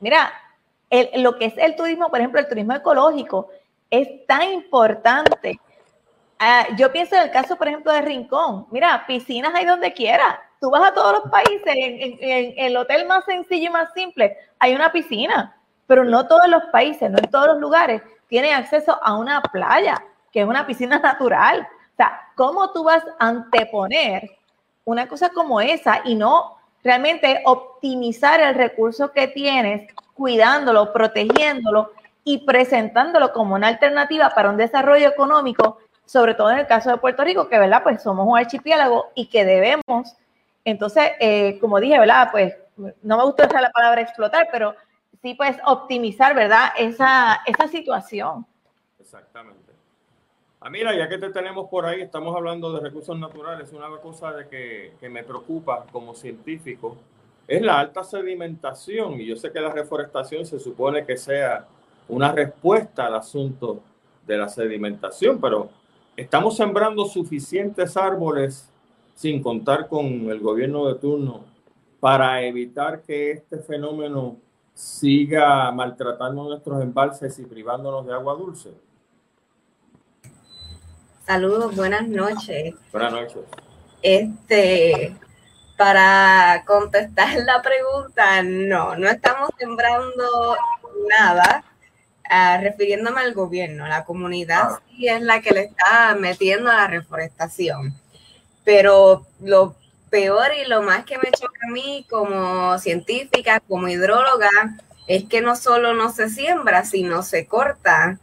[0.00, 0.32] mira,
[1.16, 3.48] lo que es el turismo, por ejemplo, el turismo ecológico,
[3.90, 5.60] es tan importante.
[6.38, 8.66] Ah, yo pienso en el caso, por ejemplo, de Rincón.
[8.70, 10.40] Mira, piscinas hay donde quiera.
[10.60, 14.74] Tú vas a todos los países, en, el hotel más sencillo y más simple, hay
[14.74, 19.16] una piscina, pero no todos los países, no en todos los lugares tienen acceso a
[19.16, 21.66] una playa, que es una piscina natural.
[21.92, 24.30] O sea, ¿cómo tú vas a anteponer
[24.84, 31.92] una cosa como esa y no realmente optimizar el recurso que tienes cuidándolo, protegiéndolo
[32.24, 36.96] y presentándolo como una alternativa para un desarrollo económico, sobre todo en el caso de
[36.96, 37.84] Puerto Rico, que, ¿verdad?
[37.84, 40.16] Pues somos un archipiélago y que debemos,
[40.64, 42.30] entonces, eh, como dije, ¿verdad?
[42.32, 42.56] Pues
[43.02, 44.74] no me gusta usar la palabra explotar, pero
[45.22, 46.70] sí, pues optimizar, ¿verdad?
[46.76, 48.44] Esa, esa situación.
[48.98, 49.72] Exactamente.
[50.60, 53.72] Ah, mira, ya que te tenemos por ahí, estamos hablando de recursos naturales.
[53.72, 56.96] Una cosa de que, que me preocupa como científico
[57.48, 59.20] es la alta sedimentación.
[59.20, 61.66] Y yo sé que la reforestación se supone que sea
[62.06, 63.80] una respuesta al asunto
[64.26, 65.70] de la sedimentación, pero
[66.16, 68.70] estamos sembrando suficientes árboles
[69.14, 71.44] sin contar con el gobierno de turno
[71.98, 74.36] para evitar que este fenómeno
[74.74, 78.70] siga maltratando nuestros embalses y privándonos de agua dulce.
[81.26, 82.74] Saludos, buenas noches.
[82.92, 83.42] Buenas noches.
[84.00, 85.16] Este,
[85.78, 90.56] para contestar la pregunta, no, no estamos sembrando
[91.08, 91.64] nada,
[92.24, 93.86] uh, refiriéndome al gobierno.
[93.86, 94.82] La comunidad ah.
[94.90, 97.94] sí es la que le está metiendo a la reforestación.
[98.64, 99.76] Pero lo
[100.10, 104.50] peor y lo más que me choca a mí como científica, como hidróloga,
[105.06, 108.18] es que no solo no se siembra, sino se corta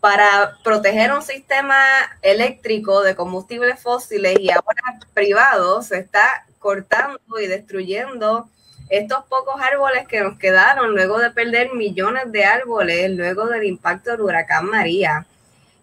[0.00, 1.78] para proteger un sistema
[2.22, 8.48] eléctrico de combustibles fósiles y ahora privado se está cortando y destruyendo
[8.88, 14.10] estos pocos árboles que nos quedaron luego de perder millones de árboles luego del impacto
[14.10, 15.26] del huracán María.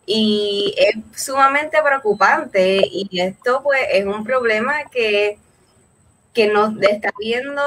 [0.08, 5.40] Y es sumamente preocupante y esto pues es un problema que,
[6.34, 7.62] que nos está viendo,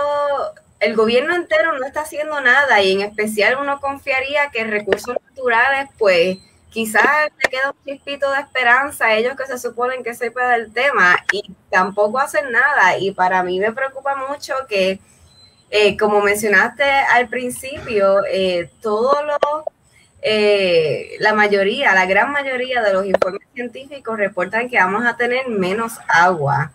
[0.79, 5.88] el gobierno entero no está haciendo nada y en especial uno confiaría que recursos naturales
[5.99, 6.38] pues
[6.79, 10.73] quizás le queda un chispito de esperanza a ellos que se suponen que sepa del
[10.73, 12.97] tema y tampoco hacen nada.
[12.99, 15.01] Y para mí me preocupa mucho que,
[15.71, 19.64] eh, como mencionaste al principio, eh, todos los,
[20.23, 25.49] eh, la mayoría, la gran mayoría de los informes científicos reportan que vamos a tener
[25.49, 26.71] menos agua.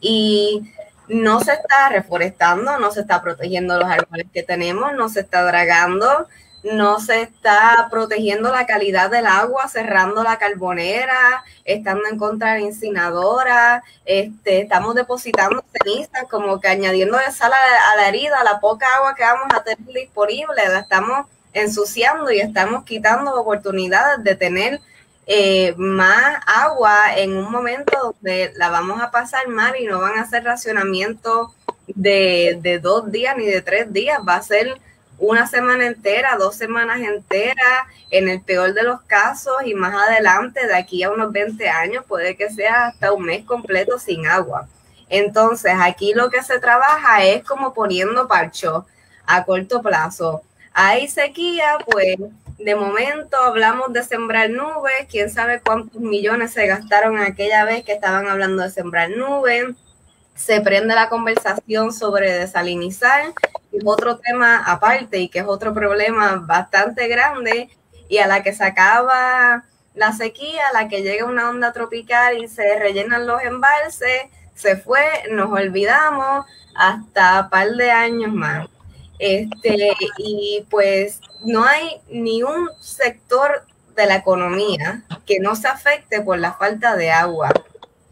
[0.00, 0.72] Y
[1.06, 5.44] no se está reforestando, no se está protegiendo los árboles que tenemos, no se está
[5.44, 6.26] dragando,
[6.64, 12.60] no se está protegiendo la calidad del agua, cerrando la carbonera, estando en contra de
[12.60, 18.86] la incinadora, este, estamos depositando cenizas, como que añadiendo sal a, la herida, la poca
[18.96, 24.80] agua que vamos a tener disponible, la estamos ensuciando y estamos quitando oportunidades de tener
[25.26, 30.18] eh, más agua en un momento donde la vamos a pasar mal y no van
[30.18, 31.54] a ser racionamiento
[31.86, 34.80] de, de dos días ni de tres días, va a ser
[35.26, 40.66] una semana entera, dos semanas enteras, en el peor de los casos y más adelante,
[40.66, 44.68] de aquí a unos 20 años, puede que sea hasta un mes completo sin agua.
[45.08, 48.86] Entonces, aquí lo que se trabaja es como poniendo parcho
[49.26, 50.42] a corto plazo.
[50.72, 52.16] Hay sequía, pues
[52.58, 57.92] de momento hablamos de sembrar nubes, quién sabe cuántos millones se gastaron aquella vez que
[57.92, 59.66] estaban hablando de sembrar nubes.
[60.34, 63.32] Se prende la conversación sobre desalinizar,
[63.74, 67.68] y otro tema aparte y que es otro problema bastante grande
[68.08, 72.38] y a la que se acaba la sequía, a la que llega una onda tropical
[72.38, 74.22] y se rellenan los embalses,
[74.54, 78.68] se fue, nos olvidamos hasta un par de años más.
[79.18, 86.20] Este, y pues no hay ni un sector de la economía que no se afecte
[86.20, 87.50] por la falta de agua.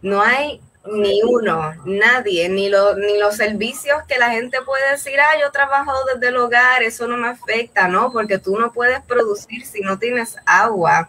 [0.00, 5.18] No hay ni uno, nadie, ni, lo, ni los servicios que la gente puede decir,
[5.20, 8.12] ah, yo trabajo desde el hogar, eso no me afecta, ¿no?
[8.12, 11.08] Porque tú no puedes producir si no tienes agua.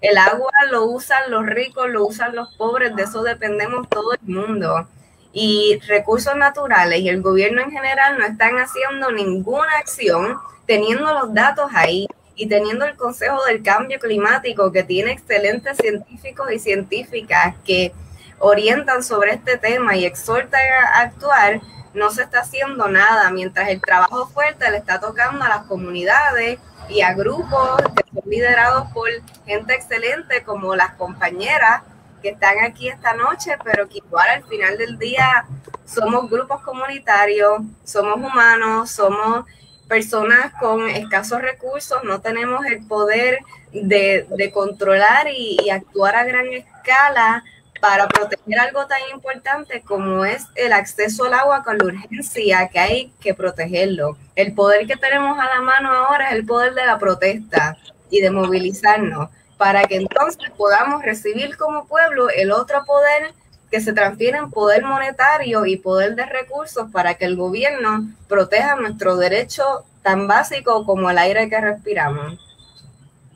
[0.00, 4.20] El agua lo usan los ricos, lo usan los pobres, de eso dependemos todo el
[4.22, 4.88] mundo
[5.32, 11.32] y recursos naturales y el gobierno en general no están haciendo ninguna acción teniendo los
[11.34, 17.54] datos ahí y teniendo el Consejo del Cambio Climático que tiene excelentes científicos y científicas
[17.64, 17.92] que
[18.40, 20.60] orientan sobre este tema y exhortan
[20.92, 21.60] a actuar,
[21.94, 26.58] no se está haciendo nada, mientras el trabajo fuerte le está tocando a las comunidades
[26.88, 29.08] y a grupos que son liderados por
[29.46, 31.82] gente excelente como las compañeras
[32.22, 35.46] que están aquí esta noche, pero que igual al final del día
[35.86, 39.44] somos grupos comunitarios, somos humanos, somos
[39.88, 43.38] personas con escasos recursos, no tenemos el poder
[43.72, 47.42] de, controlar y, actuar a gran escala
[47.80, 52.78] para proteger algo tan importante como es el acceso al agua con la urgencia que
[52.78, 54.16] hay que protegerlo.
[54.36, 57.76] El poder que tenemos a la mano ahora es el poder de la protesta
[58.10, 63.32] y de movilizarnos para que entonces podamos recibir como pueblo el otro poder
[63.70, 68.74] que se transfiere en poder monetario y poder de recursos para que el gobierno proteja
[68.76, 72.38] nuestro derecho tan básico como el aire que respiramos.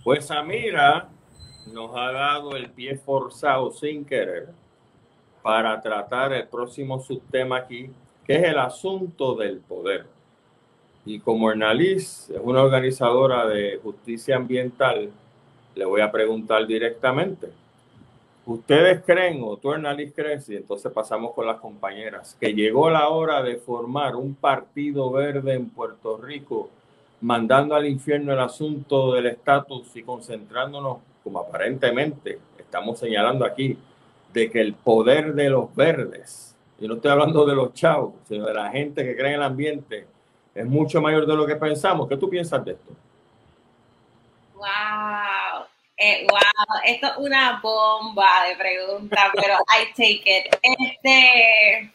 [0.02, 1.08] Pues Amira
[1.74, 4.48] nos ha dado el pie forzado sin querer
[5.42, 7.90] para tratar el próximo subtema aquí,
[8.24, 10.06] que es el asunto del poder.
[11.04, 15.10] Y como Hernaliz es una organizadora de justicia ambiental,
[15.74, 17.50] le voy a preguntar directamente.
[18.46, 23.08] ¿Ustedes creen, o tú, Hernández, crees, y entonces pasamos con las compañeras, que llegó la
[23.08, 26.70] hora de formar un partido verde en Puerto Rico,
[27.20, 33.76] mandando al infierno el asunto del estatus y concentrándonos, como aparentemente estamos señalando aquí,
[34.32, 38.46] de que el poder de los verdes, y no estoy hablando de los chavos, sino
[38.46, 40.06] de la gente que cree en el ambiente,
[40.54, 42.08] es mucho mayor de lo que pensamos.
[42.08, 42.92] ¿Qué tú piensas de esto?
[44.54, 45.66] Wow.
[45.96, 50.54] Eh, wow, esto es una bomba de preguntas, pero I take it.
[50.62, 51.92] Este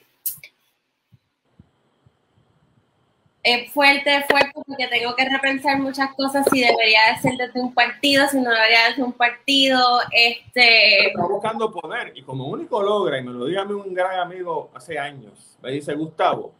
[3.43, 7.73] es fuerte, fuerte, porque tengo que repensar muchas cosas si debería de ser desde un
[7.73, 9.79] partido, si no debería de ser un partido.
[10.11, 11.07] Este...
[11.07, 14.19] Está buscando poder y como único logra, y me lo diga a mí un gran
[14.19, 16.53] amigo hace años, me dice Gustavo,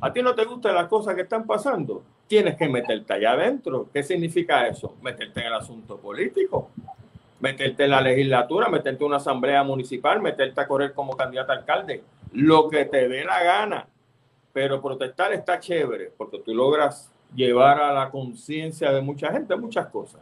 [0.00, 2.02] ¿a ti no te gustan las cosas que están pasando?
[2.28, 3.88] tienes que meterte allá adentro.
[3.92, 4.94] ¿Qué significa eso?
[5.02, 6.70] Meterte en el asunto político,
[7.40, 11.56] meterte en la legislatura, meterte en una asamblea municipal, meterte a correr como candidato a
[11.56, 13.86] alcalde, lo que te dé la gana.
[14.58, 19.86] Pero protestar está chévere porque tú logras llevar a la conciencia de mucha gente muchas
[19.86, 20.20] cosas.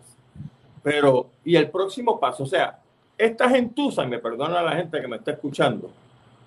[0.83, 2.79] Pero, y el próximo paso, o sea,
[3.17, 5.91] esta gentuza, y me perdona la gente que me está escuchando,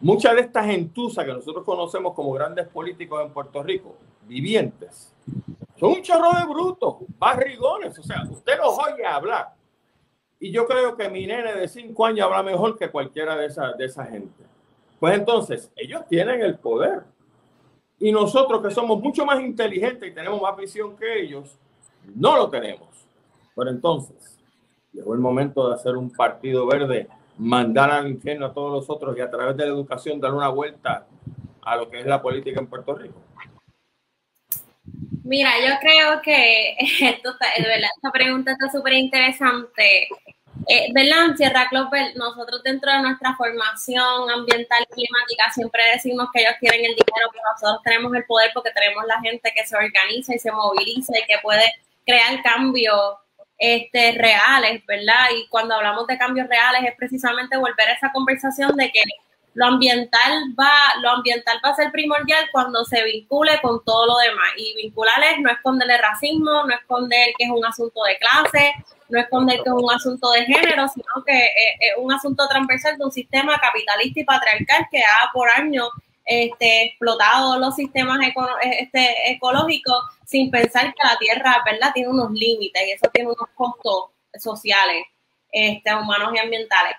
[0.01, 3.95] muchas de estas gentuzas que nosotros conocemos como grandes políticos en Puerto Rico,
[4.27, 5.11] vivientes,
[5.79, 7.97] son un chorro de brutos, barrigones.
[7.97, 9.55] O sea, usted los oye hablar.
[10.39, 13.73] Y yo creo que mi nene de cinco años habla mejor que cualquiera de esa,
[13.73, 14.43] de esa gente.
[14.99, 17.01] Pues entonces, ellos tienen el poder.
[17.99, 21.57] Y nosotros que somos mucho más inteligentes y tenemos más visión que ellos,
[22.15, 22.87] no lo tenemos.
[23.55, 24.39] Pero entonces,
[24.93, 29.17] llegó el momento de hacer un partido verde, mandar al infierno a todos los otros
[29.17, 31.05] y a través de la educación dar una vuelta
[31.61, 33.21] a lo que es la política en Puerto Rico.
[35.23, 40.07] Mira, yo creo que esto está, esta pregunta está súper interesante.
[40.71, 41.35] Eh, ¿Verdad?
[41.35, 46.81] Sierra Club, nosotros dentro de nuestra formación ambiental y climática siempre decimos que ellos quieren
[46.81, 50.37] el dinero, pero nosotros tenemos el poder porque tenemos la gente que se organiza y
[50.37, 51.73] se moviliza y que puede
[52.05, 53.17] crear cambio
[53.57, 55.29] este, reales, ¿verdad?
[55.35, 59.01] Y cuando hablamos de cambios reales es precisamente volver a esa conversación de que
[59.55, 60.69] lo ambiental va,
[61.01, 64.49] lo ambiental va a ser primordial cuando se vincule con todo lo demás.
[64.55, 68.75] Y vincular es no esconder el racismo, no esconder que es un asunto de clase,
[69.09, 73.05] no esconder que es un asunto de género, sino que es un asunto transversal de
[73.05, 75.89] un sistema capitalista y patriarcal que ha por años
[76.25, 78.19] este, explotado los sistemas
[78.61, 83.49] este, ecológicos sin pensar que la tierra, ¿verdad?, tiene unos límites y eso tiene unos
[83.55, 85.05] costos sociales,
[85.51, 86.95] este, humanos y ambientales.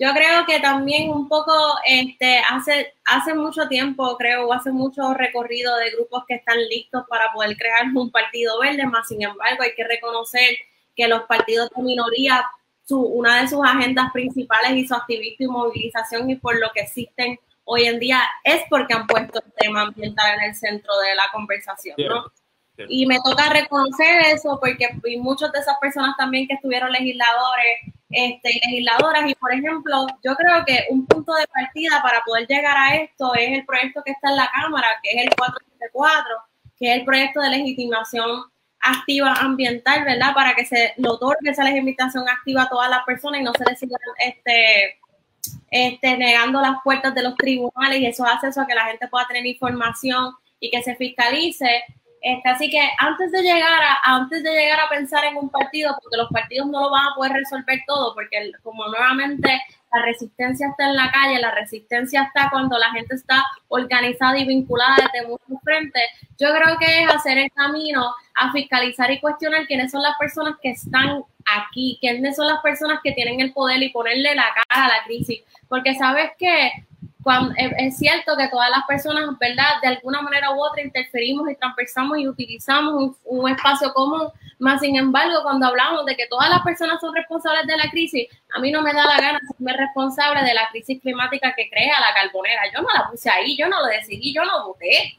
[0.00, 1.52] Yo creo que también un poco
[1.86, 7.32] este, hace, hace mucho tiempo, creo, hace mucho recorrido de grupos que están listos para
[7.32, 10.56] poder crear un partido verde, más sin embargo hay que reconocer
[10.94, 12.44] que los partidos de minoría,
[12.84, 16.80] su, una de sus agendas principales y su activismo y movilización y por lo que
[16.80, 21.14] existen hoy en día es porque han puesto el tema ambiental en el centro de
[21.14, 22.24] la conversación, ¿no?
[22.88, 27.80] Y me toca reconocer eso porque y muchas de esas personas también que estuvieron legisladores
[28.10, 29.30] este, y legisladoras.
[29.30, 33.34] Y por ejemplo, yo creo que un punto de partida para poder llegar a esto
[33.34, 36.36] es el proyecto que está en la Cámara, que es el 474,
[36.78, 38.44] que es el proyecto de legitimación
[38.82, 40.34] activa ambiental, ¿verdad?
[40.34, 43.64] Para que se le otorgue esa legitimación activa a todas las personas y no se
[43.64, 44.98] les siga este,
[45.70, 49.08] este, negando las puertas de los tribunales y eso hace eso a que la gente
[49.08, 51.84] pueda tener información y que se fiscalice.
[52.22, 55.98] Este, así que antes de llegar a antes de llegar a pensar en un partido,
[56.00, 59.60] porque los partidos no lo van a poder resolver todo, porque como nuevamente
[59.92, 64.46] la resistencia está en la calle, la resistencia está cuando la gente está organizada y
[64.46, 66.02] vinculada desde muchos frentes.
[66.38, 70.54] Yo creo que es hacer el camino a fiscalizar y cuestionar quiénes son las personas
[70.62, 74.86] que están aquí, quiénes son las personas que tienen el poder y ponerle la cara
[74.86, 75.42] a la crisis.
[75.68, 76.70] Porque sabes que
[77.22, 79.80] cuando, es cierto que todas las personas, ¿verdad?
[79.80, 84.28] De alguna manera u otra interferimos y transversamos y utilizamos un, espacio común.
[84.58, 88.28] Más sin embargo, cuando hablamos de que todas las personas son responsables de la crisis,
[88.54, 92.00] a mí no me da la gana ser responsable de la crisis climática que crea
[92.00, 92.62] la carbonera.
[92.72, 95.18] Yo no la puse ahí, yo no lo decidí, yo no voté.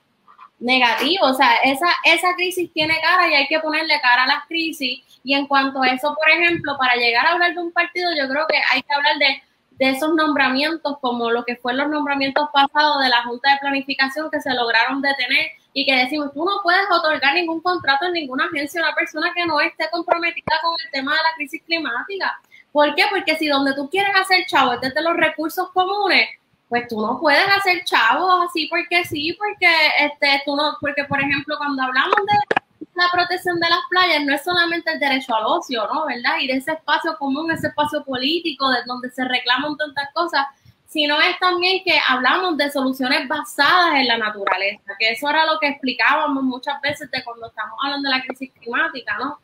[0.59, 4.45] Negativo, o sea, esa, esa crisis tiene cara y hay que ponerle cara a las
[4.47, 5.01] crisis.
[5.23, 8.29] Y en cuanto a eso, por ejemplo, para llegar a hablar de un partido, yo
[8.29, 9.43] creo que hay que hablar de
[9.79, 14.29] de esos nombramientos, como lo que fueron los nombramientos pasados de la Junta de Planificación
[14.29, 18.45] que se lograron detener y que decimos, tú no puedes otorgar ningún contrato en ninguna
[18.45, 22.39] agencia a una persona que no esté comprometida con el tema de la crisis climática.
[22.71, 23.03] ¿Por qué?
[23.09, 26.27] Porque si donde tú quieres hacer chavo es desde los recursos comunes,
[26.69, 31.19] pues tú no puedes hacer chavos así porque sí, porque este, tú no, porque por
[31.19, 32.62] ejemplo cuando hablamos de
[32.95, 36.05] la protección de las playas no es solamente el derecho al ocio, ¿no?
[36.05, 36.37] ¿Verdad?
[36.39, 40.45] Y de ese espacio común, ese espacio político, de donde se reclaman tantas cosas,
[40.87, 45.59] sino es también que hablamos de soluciones basadas en la naturaleza, que eso era lo
[45.59, 49.39] que explicábamos muchas veces de cuando estamos hablando de la crisis climática, ¿no?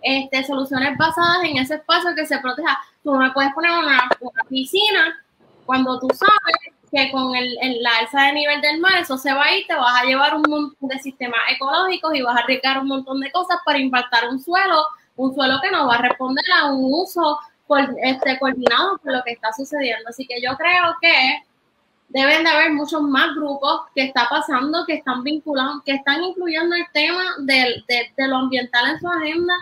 [0.00, 2.78] Este, soluciones basadas en ese espacio que se proteja.
[3.02, 5.24] Tú no puedes poner una, una piscina
[5.66, 9.44] cuando tú sabes que con el, la alza de nivel del mar, eso se va
[9.44, 12.80] a ir, te vas a llevar un montón de sistemas ecológicos y vas a arriesgar
[12.80, 14.84] un montón de cosas para impactar un suelo,
[15.16, 17.38] un suelo que no va a responder a un uso
[18.02, 20.10] este, coordinado con lo que está sucediendo.
[20.10, 21.42] Así que yo creo que
[22.10, 26.76] deben de haber muchos más grupos que está pasando, que están vinculados, que están incluyendo
[26.76, 29.54] el tema de, de, de lo ambiental en su agenda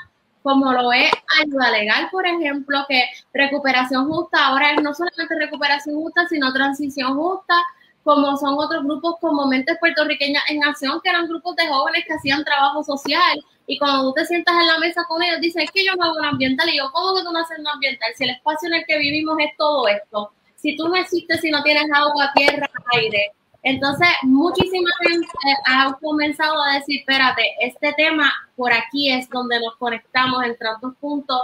[0.42, 1.10] como lo es
[1.42, 7.16] ayuda legal, por ejemplo, que recuperación justa ahora es no solamente recuperación justa, sino transición
[7.16, 7.62] justa,
[8.02, 12.14] como son otros grupos como Mentes Puertorriqueñas en Acción, que eran grupos de jóvenes que
[12.14, 13.44] hacían trabajo social.
[13.66, 16.04] Y cuando tú te sientas en la mesa con ellos, dicen, es que yo no
[16.04, 16.68] hago un ambiental.
[16.70, 18.10] Y yo, ¿cómo que tú no haces un ambiental?
[18.16, 20.32] Si el espacio en el que vivimos es todo esto.
[20.56, 23.32] Si tú no existes, si no tienes agua, tierra, aire,
[23.62, 25.26] entonces, muchísima gente
[25.66, 30.94] ha comenzado a decir, espérate, este tema por aquí es donde nos conectamos en tantos
[30.96, 31.40] puntos,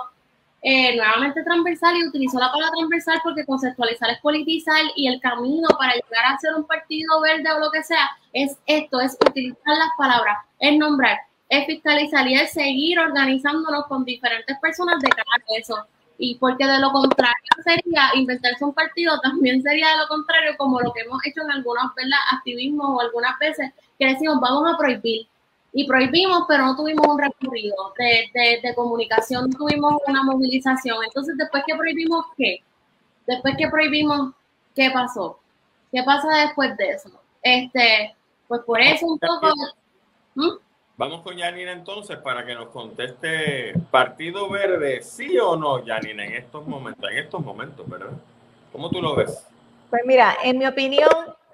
[0.63, 5.69] eh, nuevamente transversal y utilizó la palabra transversal porque conceptualizar es politizar y el camino
[5.79, 9.77] para llegar a ser un partido verde o lo que sea es esto, es utilizar
[9.77, 11.19] las palabras, es nombrar,
[11.51, 15.87] es fiscalizar y es seguir organizándonos con diferentes personas de cara a eso
[16.19, 20.81] y porque de lo contrario sería inventarse un partido, también sería de lo contrario como
[20.81, 21.85] lo que hemos hecho en algunos
[22.33, 25.27] activismos o algunas veces que decimos vamos a prohibir
[25.73, 31.37] y prohibimos pero no tuvimos un recorrido de, de, comunicación, no tuvimos una movilización, entonces
[31.37, 32.63] después que prohibimos qué,
[33.27, 34.33] después que prohibimos
[34.75, 35.39] qué pasó,
[35.93, 37.11] qué pasa después de eso,
[37.43, 38.15] este,
[38.49, 39.53] pues por eso un poco...
[40.35, 40.66] ¿Mm?
[40.99, 46.35] Vamos con Janine entonces para que nos conteste Partido Verde, sí o no, Janine, en
[46.37, 48.13] estos momentos, en estos momentos, ¿verdad?
[48.73, 49.47] ¿Cómo tú lo ves?
[49.91, 51.11] Pues mira, en mi opinión,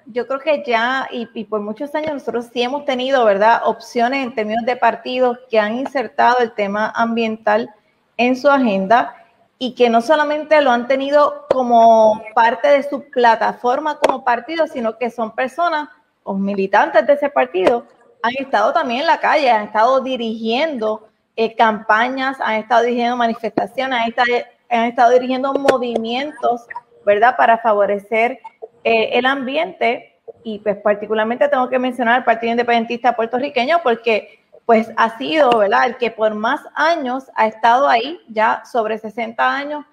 [0.07, 4.25] yo creo que ya, y, y, por muchos años nosotros sí hemos tenido, ¿verdad?, opciones
[4.25, 7.69] en términos de partidos que han insertado el tema ambiental
[8.17, 9.17] en su agenda
[9.59, 14.99] y que no solamente lo han tenido como parte de su plataforma como partido, sino
[14.99, 15.89] que son personas
[16.23, 17.87] o militantes de ese partido,
[18.23, 23.99] han estado también en la calle, han estado dirigiendo eh, campañas, han estado dirigiendo manifestaciones,
[23.99, 26.63] han estado, han estado dirigiendo movimientos,
[27.05, 28.39] ¿verdad?, para favorecer
[28.85, 30.09] eh, el ambiente.
[30.45, 35.87] Y pues particularmente tengo que mencionar al Partido Independentista puertorriqueño porque pues ha sido, ¿verdad?,
[35.87, 39.85] el que por más años ha estado ahí, ya sobre 60 años,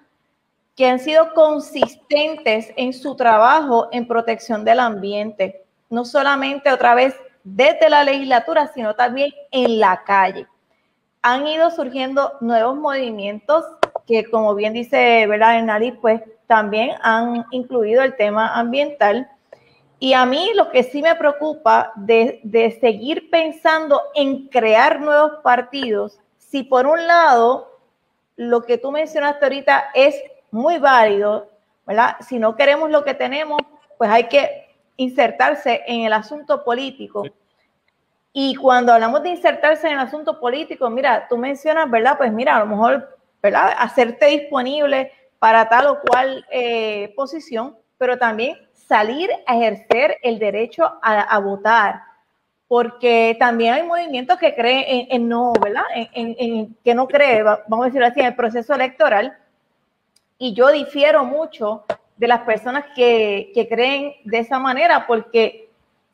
[0.76, 7.14] que han sido consistentes en su trabajo en protección del ambiente, no solamente otra vez
[7.44, 10.46] desde la legislatura, sino también en la calle.
[11.22, 13.64] Han ido surgiendo nuevos movimientos
[14.06, 19.28] que, como bien dice, ¿verdad?, Hernali, pues también han incluido el tema ambiental
[20.02, 25.42] y a mí lo que sí me preocupa de, de, seguir pensando en crear nuevos
[25.42, 27.78] partidos, si por un lado
[28.34, 30.16] lo que tú mencionaste ahorita es
[30.50, 31.50] muy válido,
[31.86, 32.16] ¿verdad?
[32.26, 33.60] Si no queremos lo que tenemos,
[33.98, 34.69] pues hay que
[35.00, 37.24] insertarse en el asunto político.
[38.34, 42.18] Y cuando hablamos de insertarse en el asunto político, mira, tú mencionas, ¿verdad?
[42.18, 43.74] Pues mira, a lo mejor, ¿verdad?
[43.78, 50.84] Hacerte disponible para tal o cual eh, posición, pero también salir a ejercer el derecho
[51.02, 52.02] a, votar,
[52.68, 55.84] porque también hay movimientos que creen en, no, ¿verdad?
[55.94, 59.34] En, que no cree, vamos a decirlo así, en el proceso electoral.
[60.36, 61.84] Y yo difiero mucho
[62.20, 65.70] de las personas que, que creen de esa manera, porque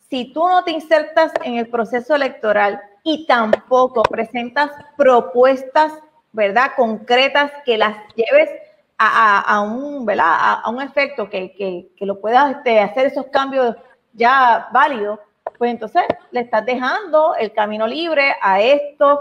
[0.09, 5.93] si tú no te insertas en el proceso electoral y tampoco presentas propuestas,
[6.31, 6.71] ¿verdad?
[6.77, 8.51] Concretas que las lleves
[8.97, 10.61] a, un, ¿verdad?
[10.63, 13.75] A, un efecto que, que, lo pueda este, hacer esos cambios
[14.13, 15.19] ya válidos,
[15.59, 19.19] pues entonces le estás dejando el camino libre a estos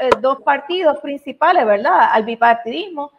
[0.00, 2.10] eh, dos partidos principales, ¿verdad?
[2.12, 3.10] Al bipartidismo,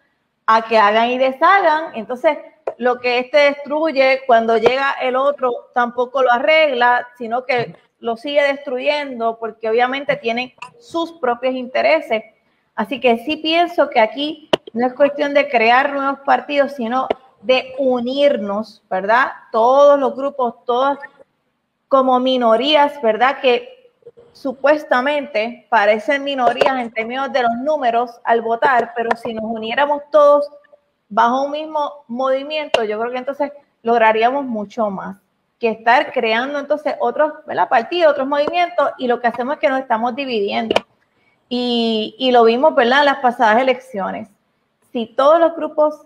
[0.45, 1.95] a que hagan y deshagan.
[1.95, 2.37] Entonces,
[2.77, 8.43] lo que este destruye, cuando llega el otro, tampoco lo arregla, sino que lo sigue
[8.43, 12.23] destruyendo porque obviamente tienen sus propios intereses.
[12.75, 17.07] Así que sí pienso que aquí no es cuestión de crear nuevos partidos, sino
[17.41, 19.31] de unirnos, ¿verdad?
[19.51, 20.99] Todos los grupos, todas
[21.87, 23.39] como minorías, ¿verdad?
[23.41, 23.91] Que
[24.33, 30.47] supuestamente parecen minorías en términos de los números al votar, pero si nos uniéramos todos
[31.09, 33.51] bajo un mismo movimiento, yo creo que entonces
[33.83, 35.17] lograríamos mucho más
[35.59, 37.31] que estar creando entonces otros
[37.69, 40.75] partidos, otros movimientos, y lo que hacemos es que nos estamos dividiendo.
[41.49, 44.29] Y, y lo vimos, ¿verdad?, en las pasadas elecciones
[44.97, 46.01] si todos los grupos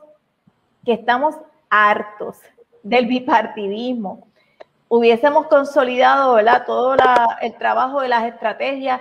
[0.84, 1.36] que estamos
[1.70, 2.38] hartos
[2.84, 4.28] del bipartidismo
[4.90, 6.66] hubiésemos consolidado ¿verdad?
[6.66, 6.96] todo
[7.42, 9.00] el trabajo de las estrategias,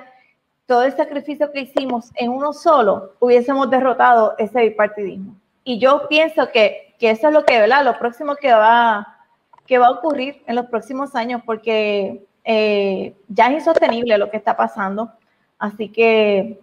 [0.66, 5.34] todo el sacrificio que hicimos en uno solo, hubiésemos derrotado ese bipartidismo.
[5.64, 7.84] Y yo pienso que, que eso es lo que, ¿verdad?
[7.84, 9.18] Lo próximo que va,
[9.66, 14.36] que va a ocurrir en los próximos años, porque eh, ya es insostenible lo que
[14.36, 15.10] está pasando.
[15.58, 16.58] Así que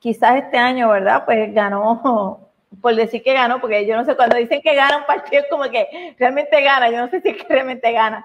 [0.00, 1.24] quizás este año, ¿verdad?
[1.24, 2.50] Pues ganó
[2.82, 5.48] por decir que ganó, porque yo no sé, cuando dicen que gana un partido es
[5.48, 8.24] como que realmente gana, yo no sé si es que realmente gana.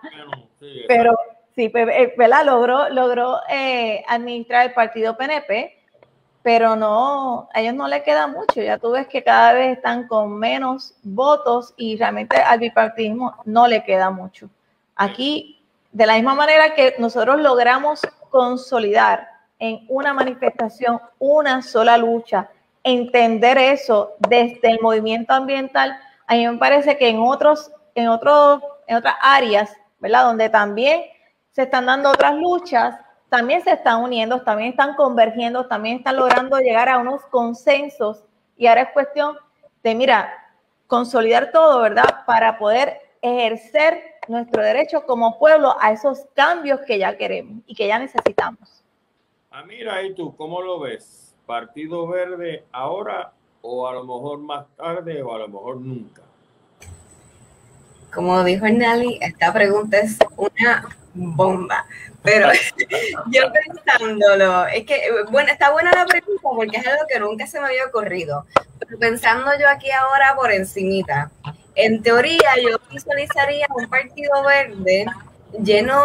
[0.87, 1.13] Pero
[1.55, 2.45] sí, pues, eh, ¿verdad?
[2.45, 5.78] Logró, logró eh, administrar el partido PNP,
[6.41, 8.61] pero no, a ellos no le queda mucho.
[8.61, 13.67] Ya tú ves que cada vez están con menos votos y realmente al bipartidismo no
[13.67, 14.49] le queda mucho.
[14.95, 15.61] Aquí,
[15.91, 19.27] de la misma manera que nosotros logramos consolidar
[19.59, 22.49] en una manifestación una sola lucha,
[22.83, 28.61] entender eso desde el movimiento ambiental, a mí me parece que en otros, en otros,
[28.87, 30.25] en otras áreas, ¿verdad?
[30.25, 31.01] Donde también
[31.51, 32.95] se están dando otras luchas,
[33.29, 38.23] también se están uniendo, también están convergiendo, también están logrando llegar a unos consensos
[38.57, 39.37] y ahora es cuestión
[39.83, 40.33] de, mira,
[40.87, 42.25] consolidar todo, ¿verdad?
[42.25, 47.87] Para poder ejercer nuestro derecho como pueblo a esos cambios que ya queremos y que
[47.87, 48.83] ya necesitamos.
[49.51, 51.35] Ah, mira, ¿y tú cómo lo ves?
[51.45, 56.21] Partido Verde ahora o a lo mejor más tarde o a lo mejor nunca?
[58.13, 60.87] Como dijo Hernali, esta pregunta es una
[61.19, 61.85] bomba.
[62.23, 62.49] Pero
[63.31, 65.01] yo pensándolo, es que,
[65.31, 68.45] bueno, está buena la pregunta porque es algo que nunca se me había ocurrido.
[68.79, 71.31] Pero pensando yo aquí ahora por encimita,
[71.75, 75.05] en teoría yo visualizaría un partido verde
[75.63, 76.01] lleno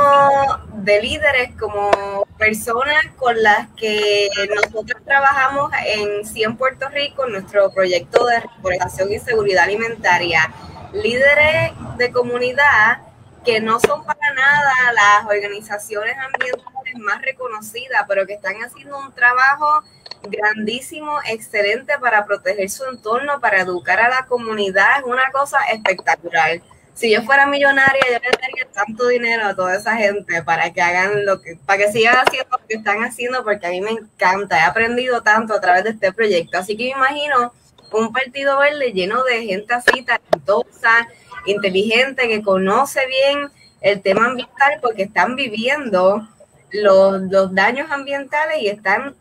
[0.75, 1.91] de líderes como
[2.39, 9.13] personas con las que nosotros trabajamos en 100 Puerto Rico, en nuestro proyecto de reforestación
[9.13, 10.53] y seguridad alimentaria.
[10.93, 12.99] Líderes de comunidad
[13.45, 18.99] que no son para nada las organizaciones ambientales es más reconocida, pero que están haciendo
[18.99, 19.83] un trabajo
[20.23, 26.61] grandísimo, excelente para proteger su entorno, para educar a la comunidad, es una cosa espectacular.
[26.95, 30.81] Si yo fuera millonaria, yo le daría tanto dinero a toda esa gente para que
[30.81, 33.91] hagan lo que, para que sigan haciendo lo que están haciendo, porque a mí me
[33.91, 36.57] encanta, he aprendido tanto a través de este proyecto.
[36.57, 37.53] Así que me imagino
[37.91, 41.09] un partido verde lleno de gente así, talentosa,
[41.47, 46.27] inteligente, que conoce bien el tema ambiental, porque están viviendo
[46.73, 49.15] los, los daños ambientales y están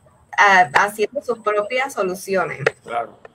[0.74, 2.60] haciendo sus propias soluciones.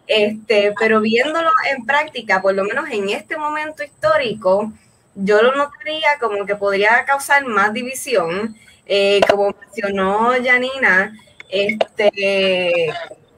[0.07, 4.73] Este, pero viéndolo en práctica, por lo menos en este momento histórico,
[5.15, 8.57] yo lo notaría como que podría causar más división.
[8.87, 11.15] Eh, como mencionó Janina,
[11.51, 12.91] este,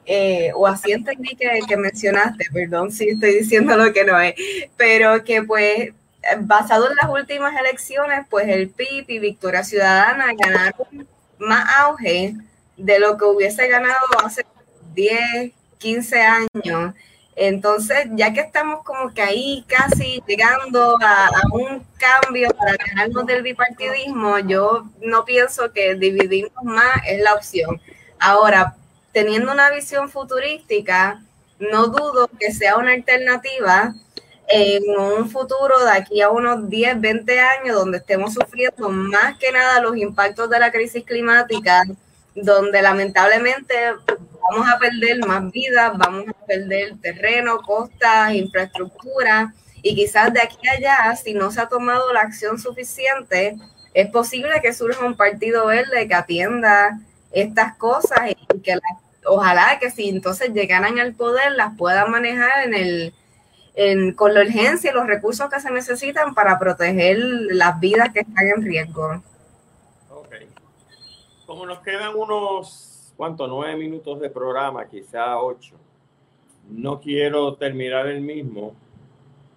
[0.05, 4.35] eh, o así entendí que, que, mencionaste, perdón si estoy diciendo lo que no es,
[4.77, 5.93] pero que pues
[6.41, 11.07] basado en las últimas elecciones, pues el PIB y Victoria Ciudadana ganaron
[11.39, 12.35] más auge
[12.77, 14.45] de lo que hubiese ganado hace
[14.93, 16.93] 10, 15 años.
[17.35, 23.41] Entonces, ya que estamos como que ahí casi llegando a, un cambio para ganarnos del
[23.41, 27.81] bipartidismo, yo no pienso que dividirnos más es la opción.
[28.19, 28.75] Ahora,
[29.11, 31.21] teniendo una visión futurística,
[31.59, 33.93] no dudo que sea una alternativa
[34.47, 39.51] en un futuro de aquí a unos 10, 20 años, donde estemos sufriendo más que
[39.51, 41.83] nada los impactos de la crisis climática
[42.35, 43.75] donde lamentablemente
[44.49, 50.67] vamos a perder más vidas, vamos a perder terreno, costas, infraestructura, y quizás de aquí
[50.67, 53.57] a allá, si no se ha tomado la acción suficiente,
[53.93, 56.99] es posible que surja un partido verde que atienda
[57.31, 58.77] estas cosas y que
[59.25, 63.13] ojalá que si entonces llegaran al poder las puedan manejar en el,
[63.75, 68.21] en, con la urgencia y los recursos que se necesitan para proteger las vidas que
[68.21, 69.21] están en riesgo
[71.51, 73.49] como nos quedan unos, ¿cuántos?
[73.49, 75.75] Nueve minutos de programa, quizá ocho.
[76.69, 78.73] No quiero terminar el mismo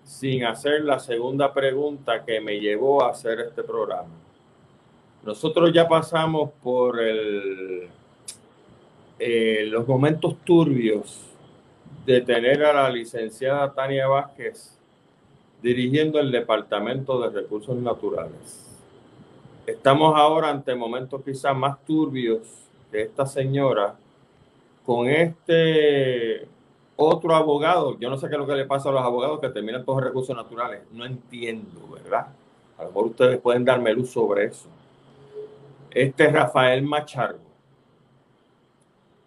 [0.03, 4.11] sin hacer la segunda pregunta que me llevó a hacer este programa.
[5.25, 7.89] Nosotros ya pasamos por eh,
[9.67, 11.23] los momentos turbios
[12.05, 14.79] de tener a la licenciada Tania Vázquez
[15.63, 18.65] dirigiendo el Departamento de Recursos Naturales
[19.67, 22.43] Estamos ahora ante momentos quizás más turbios
[22.93, 23.95] de esta señora
[24.85, 26.47] con este
[26.97, 27.99] otro abogado.
[27.99, 30.03] Yo no sé qué es lo que le pasa a los abogados que terminan los
[30.03, 30.83] recursos naturales.
[30.93, 32.27] No entiendo, ¿verdad?
[32.77, 34.69] A lo mejor ustedes pueden darme luz sobre eso.
[35.95, 37.39] Este Rafael Machargo.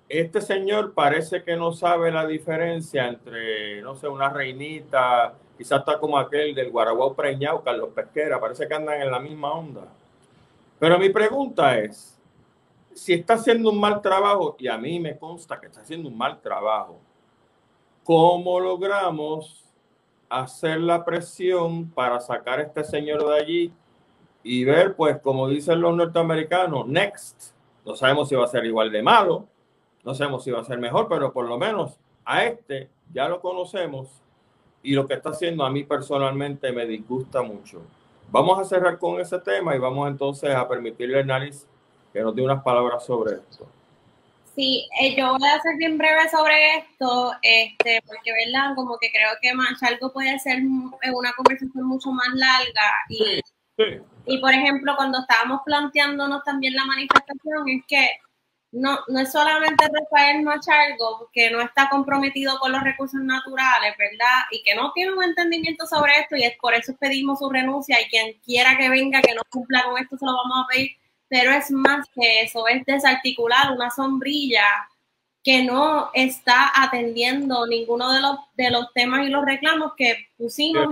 [0.10, 5.98] Este señor parece que no sabe la diferencia entre, no sé, una reinita, quizás está
[5.98, 9.88] como aquel del Guaraguao Preñao, Carlos Pesquera, parece que andan en la misma onda.
[10.78, 12.20] Pero mi pregunta es,
[12.94, 16.18] si está haciendo un mal trabajo, y a mí me consta que está haciendo un
[16.18, 17.00] mal trabajo,
[18.04, 19.64] ¿cómo logramos
[20.28, 23.74] hacer la presión para sacar a este señor de allí
[24.48, 27.52] y ver, pues, como dicen los norteamericanos, next?
[27.86, 29.46] No sabemos si va a ser igual de malo,
[30.06, 33.42] no sabemos si va a ser mejor, pero por lo menos a este ya lo
[33.42, 34.08] conocemos
[34.82, 37.82] y lo que está haciendo a mí personalmente me disgusta mucho.
[38.32, 41.68] Vamos a cerrar con ese tema y vamos entonces a permitirle a Naris
[42.14, 43.68] que nos dé unas palabras sobre esto.
[44.56, 49.12] Sí, eh, yo voy a ser bien breve sobre esto, este, porque verdad, como que
[49.12, 49.52] creo que
[49.86, 53.42] algo puede ser una conversación mucho más larga y,
[54.26, 58.10] y por ejemplo cuando estábamos planteándonos también la manifestación es que
[58.72, 64.44] no, no es solamente Rafael Machargo, que no está comprometido con los recursos naturales, ¿verdad?
[64.52, 68.02] Y que no tiene un entendimiento sobre esto y es por eso pedimos su renuncia
[68.02, 70.92] y quien quiera que venga, que no cumpla con esto, se lo vamos a pedir.
[71.30, 74.66] Pero es más que eso, es desarticular una sombrilla
[75.44, 80.88] que no está atendiendo ninguno de los, de los temas y los reclamos que pusimos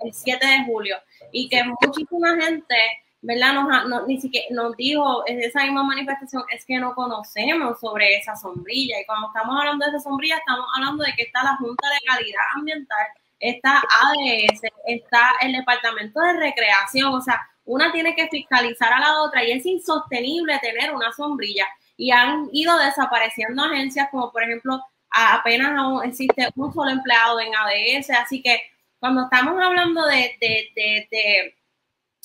[0.00, 0.96] el 7 de julio
[1.32, 2.76] y que muchísima gente
[3.20, 3.52] ¿verdad?
[3.86, 8.36] Nos, ni siquiera nos dijo en esa misma manifestación, es que no conocemos sobre esa
[8.36, 9.00] sombrilla.
[9.00, 12.06] Y cuando estamos hablando de esa sombrilla, estamos hablando de que está la Junta de
[12.06, 13.06] Calidad Ambiental,
[13.40, 19.20] está ADS, está el Departamento de Recreación, o sea, una tiene que fiscalizar a la
[19.22, 21.66] otra y es insostenible tener una sombrilla.
[21.96, 27.52] Y han ido desapareciendo agencias como por ejemplo, apenas aún existe un solo empleado en
[27.54, 28.62] ADS, así que
[28.98, 31.54] cuando estamos hablando de, de, de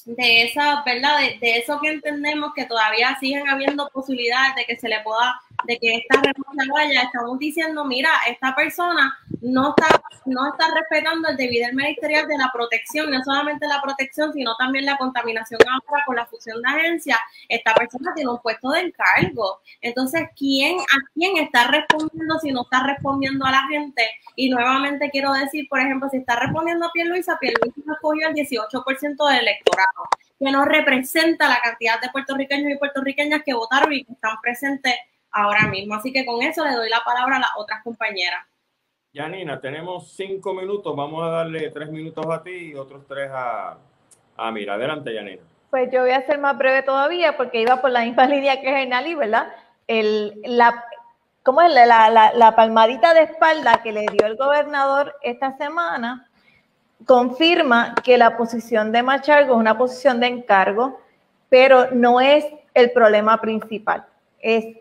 [0.05, 1.19] de esa, ¿verdad?
[1.39, 5.77] De, eso que entendemos que todavía siguen habiendo posibilidades de que se le pueda de
[5.77, 11.37] que esta renuncia vaya, estamos diciendo, mira, esta persona no está, no está respetando el
[11.37, 16.15] debido ministerial de la protección, no solamente la protección, sino también la contaminación ahora con
[16.15, 17.19] la fusión de agencias.
[17.49, 19.61] Esta persona tiene un puesto de encargo.
[19.81, 24.03] Entonces, ¿quién a quién está respondiendo si no está respondiendo a la gente?
[24.35, 29.29] Y nuevamente quiero decir, por ejemplo, si está respondiendo a Pierluisa, Pierluisa escogió el 18%
[29.29, 30.03] del electorado
[30.39, 34.93] que no representa la cantidad de puertorriqueños y puertorriqueñas que votaron y que están presentes
[35.33, 35.95] ahora mismo.
[35.95, 38.45] Así que con eso le doy la palabra a las otras compañeras.
[39.11, 40.95] Yanina, tenemos cinco minutos.
[40.95, 43.77] Vamos a darle tres minutos a ti y otros tres a,
[44.37, 44.75] a Mira.
[44.75, 45.41] Adelante, Yanina.
[45.69, 48.69] Pues yo voy a ser más breve todavía porque iba por la misma línea que
[48.69, 49.53] Hernali, ¿verdad?
[49.87, 50.85] El, la,
[51.43, 56.29] ¿Cómo es la, la, la palmadita de espalda que le dio el gobernador esta semana?
[57.05, 60.99] confirma que la posición de Machargo es una posición de encargo,
[61.49, 64.05] pero no es el problema principal.
[64.39, 64.77] Es,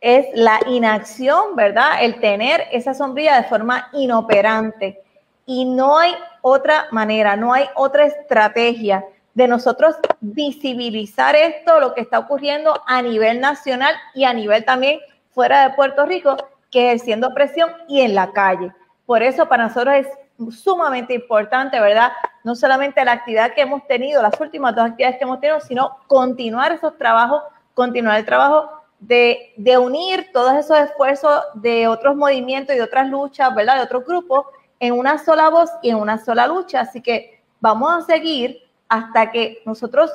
[0.00, 2.02] es la inacción, ¿verdad?
[2.02, 5.02] El tener esa sombrilla de forma inoperante.
[5.46, 12.00] Y no hay otra manera, no hay otra estrategia de nosotros visibilizar esto, lo que
[12.00, 16.36] está ocurriendo a nivel nacional y a nivel también fuera de Puerto Rico,
[16.70, 18.72] que ejerciendo presión y en la calle.
[19.06, 20.08] Por eso para nosotros es
[20.54, 22.12] sumamente importante, ¿verdad?
[22.44, 25.96] No solamente la actividad que hemos tenido, las últimas dos actividades que hemos tenido, sino
[26.06, 27.42] continuar esos trabajos,
[27.74, 33.08] continuar el trabajo de, de unir todos esos esfuerzos de otros movimientos y de otras
[33.08, 33.76] luchas, ¿verdad?
[33.76, 34.46] De otros grupos
[34.80, 36.80] en una sola voz y en una sola lucha.
[36.80, 40.10] Así que vamos a seguir hasta que nosotros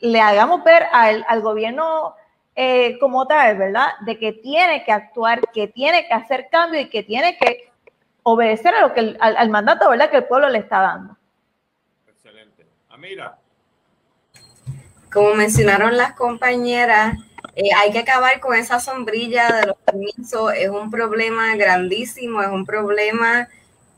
[0.00, 2.14] le hagamos ver al, al gobierno
[2.56, 3.88] eh, como tal, ¿verdad?
[4.06, 7.72] De que tiene que actuar, que tiene que hacer cambio y que tiene que
[8.22, 10.10] obedecer a lo que al, mandato ¿verdad?
[10.10, 11.16] que el pueblo le está dando.
[12.06, 12.64] Excelente.
[12.88, 13.38] Amira.
[15.12, 17.16] Como mencionaron las compañeras,
[17.56, 20.52] eh, hay que acabar con esa sombrilla de los permisos.
[20.54, 23.48] Es un problema grandísimo, es un problema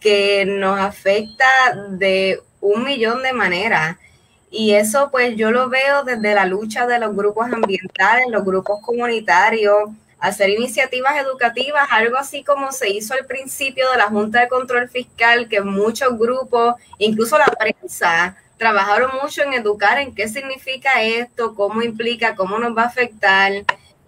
[0.00, 1.46] que nos afecta
[1.90, 3.96] de un millón de maneras.
[4.50, 8.80] Y eso pues yo lo veo desde la lucha de los grupos ambientales, los grupos
[8.82, 9.90] comunitarios,
[10.28, 14.88] hacer iniciativas educativas, algo así como se hizo al principio de la Junta de Control
[14.88, 21.54] Fiscal, que muchos grupos, incluso la prensa, trabajaron mucho en educar en qué significa esto,
[21.54, 23.52] cómo implica, cómo nos va a afectar.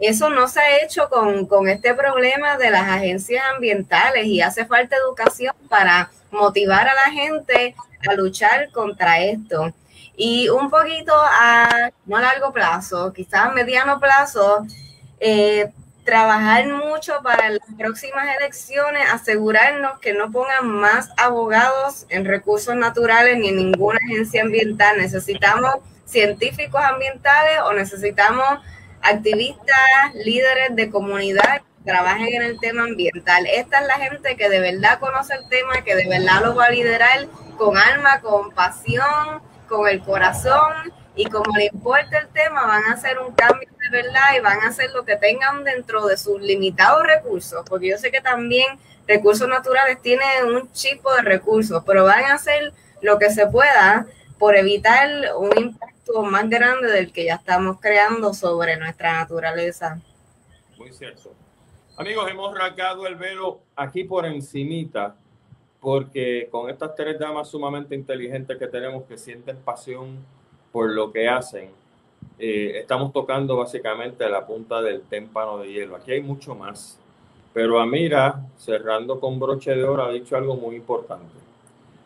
[0.00, 4.64] Eso no se ha hecho con, con este problema de las agencias ambientales y hace
[4.64, 7.74] falta educación para motivar a la gente
[8.08, 9.72] a luchar contra esto.
[10.16, 14.66] Y un poquito a, no a largo plazo, quizás a mediano plazo,
[15.20, 15.70] eh,
[16.09, 23.36] trabajar mucho para las próximas elecciones, asegurarnos que no pongan más abogados en recursos naturales
[23.36, 24.96] ni en ninguna agencia ambiental.
[24.96, 25.74] Necesitamos
[26.06, 28.46] científicos ambientales o necesitamos
[29.02, 33.44] activistas, líderes de comunidad que trabajen en el tema ambiental.
[33.46, 36.64] Esta es la gente que de verdad conoce el tema, que de verdad lo va
[36.64, 37.26] a liderar
[37.59, 42.92] con alma, con pasión, con el corazón y como le importa el tema, van a
[42.92, 47.05] hacer un cambio verdad y van a hacer lo que tengan dentro de sus limitados
[47.05, 52.24] recursos, porque yo sé que también recursos naturales tienen un chipo de recursos, pero van
[52.24, 54.07] a hacer lo que se pueda
[54.39, 60.01] por evitar un impacto más grande del que ya estamos creando sobre nuestra naturaleza.
[60.76, 61.34] Muy cierto.
[61.97, 65.16] Amigos, hemos rasgado el velo aquí por encimita,
[65.80, 70.24] porque con estas tres damas sumamente inteligentes que tenemos que sienten pasión
[70.70, 71.70] por lo que hacen,
[72.38, 75.96] eh, estamos tocando básicamente la punta del témpano de hielo.
[75.96, 76.98] Aquí hay mucho más.
[77.52, 81.34] Pero Amira, cerrando con broche de oro, ha dicho algo muy importante.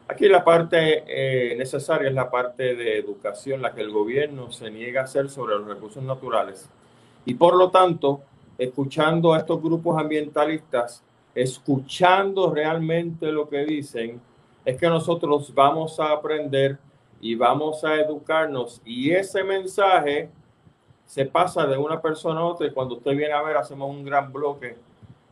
[0.08, 4.70] Aquí la parte eh, necesaria es la parte de educación, la que el gobierno se
[4.70, 6.68] niega a hacer sobre los recursos naturales.
[7.24, 8.22] Y por lo tanto,
[8.58, 11.02] escuchando a estos grupos ambientalistas,
[11.34, 14.20] escuchando realmente lo que dicen,
[14.64, 16.78] es que nosotros vamos a aprender
[17.22, 18.82] y vamos a educarnos.
[18.84, 20.28] Y ese mensaje
[21.06, 24.04] se pasa de una persona a otra y cuando usted viene a ver hacemos un
[24.04, 24.76] gran bloque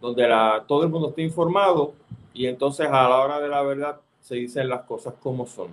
[0.01, 1.93] donde la, todo el mundo está informado
[2.33, 5.69] y entonces a la hora de la verdad se dicen las cosas como son.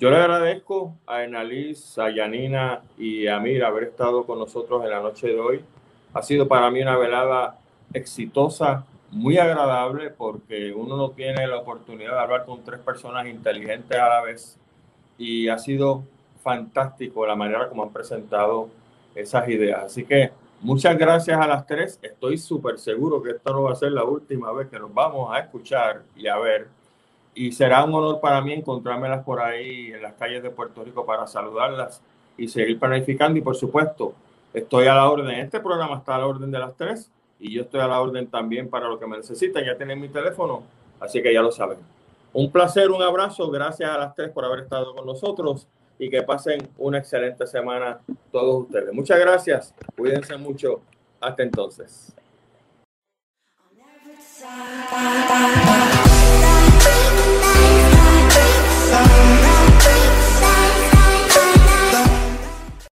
[0.00, 4.90] Yo le agradezco a Enaliz, a Yanina y a Mira haber estado con nosotros en
[4.90, 5.64] la noche de hoy.
[6.14, 7.58] Ha sido para mí una velada
[7.92, 13.98] exitosa, muy agradable, porque uno no tiene la oportunidad de hablar con tres personas inteligentes
[13.98, 14.58] a la vez
[15.18, 16.04] y ha sido
[16.42, 18.68] fantástico la manera como han presentado
[19.14, 19.84] esas ideas.
[19.84, 21.98] Así que muchas gracias a las tres.
[22.02, 25.34] Estoy súper seguro que esta no va a ser la última vez que nos vamos
[25.34, 26.68] a escuchar y a ver.
[27.34, 31.04] Y será un honor para mí encontrármelas por ahí en las calles de Puerto Rico
[31.04, 32.00] para saludarlas
[32.36, 33.38] y seguir planificando.
[33.38, 34.14] Y por supuesto,
[34.54, 35.40] estoy a la orden.
[35.40, 37.10] Este programa está a la orden de las tres
[37.40, 39.64] y yo estoy a la orden también para lo que me necesiten.
[39.64, 40.62] Ya tienen mi teléfono,
[41.00, 41.78] así que ya lo saben.
[42.38, 43.50] Un placer, un abrazo.
[43.50, 45.66] Gracias a las tres por haber estado con nosotros
[45.98, 48.92] y que pasen una excelente semana todos ustedes.
[48.92, 49.74] Muchas gracias.
[49.96, 50.82] Cuídense mucho.
[51.18, 52.14] Hasta entonces.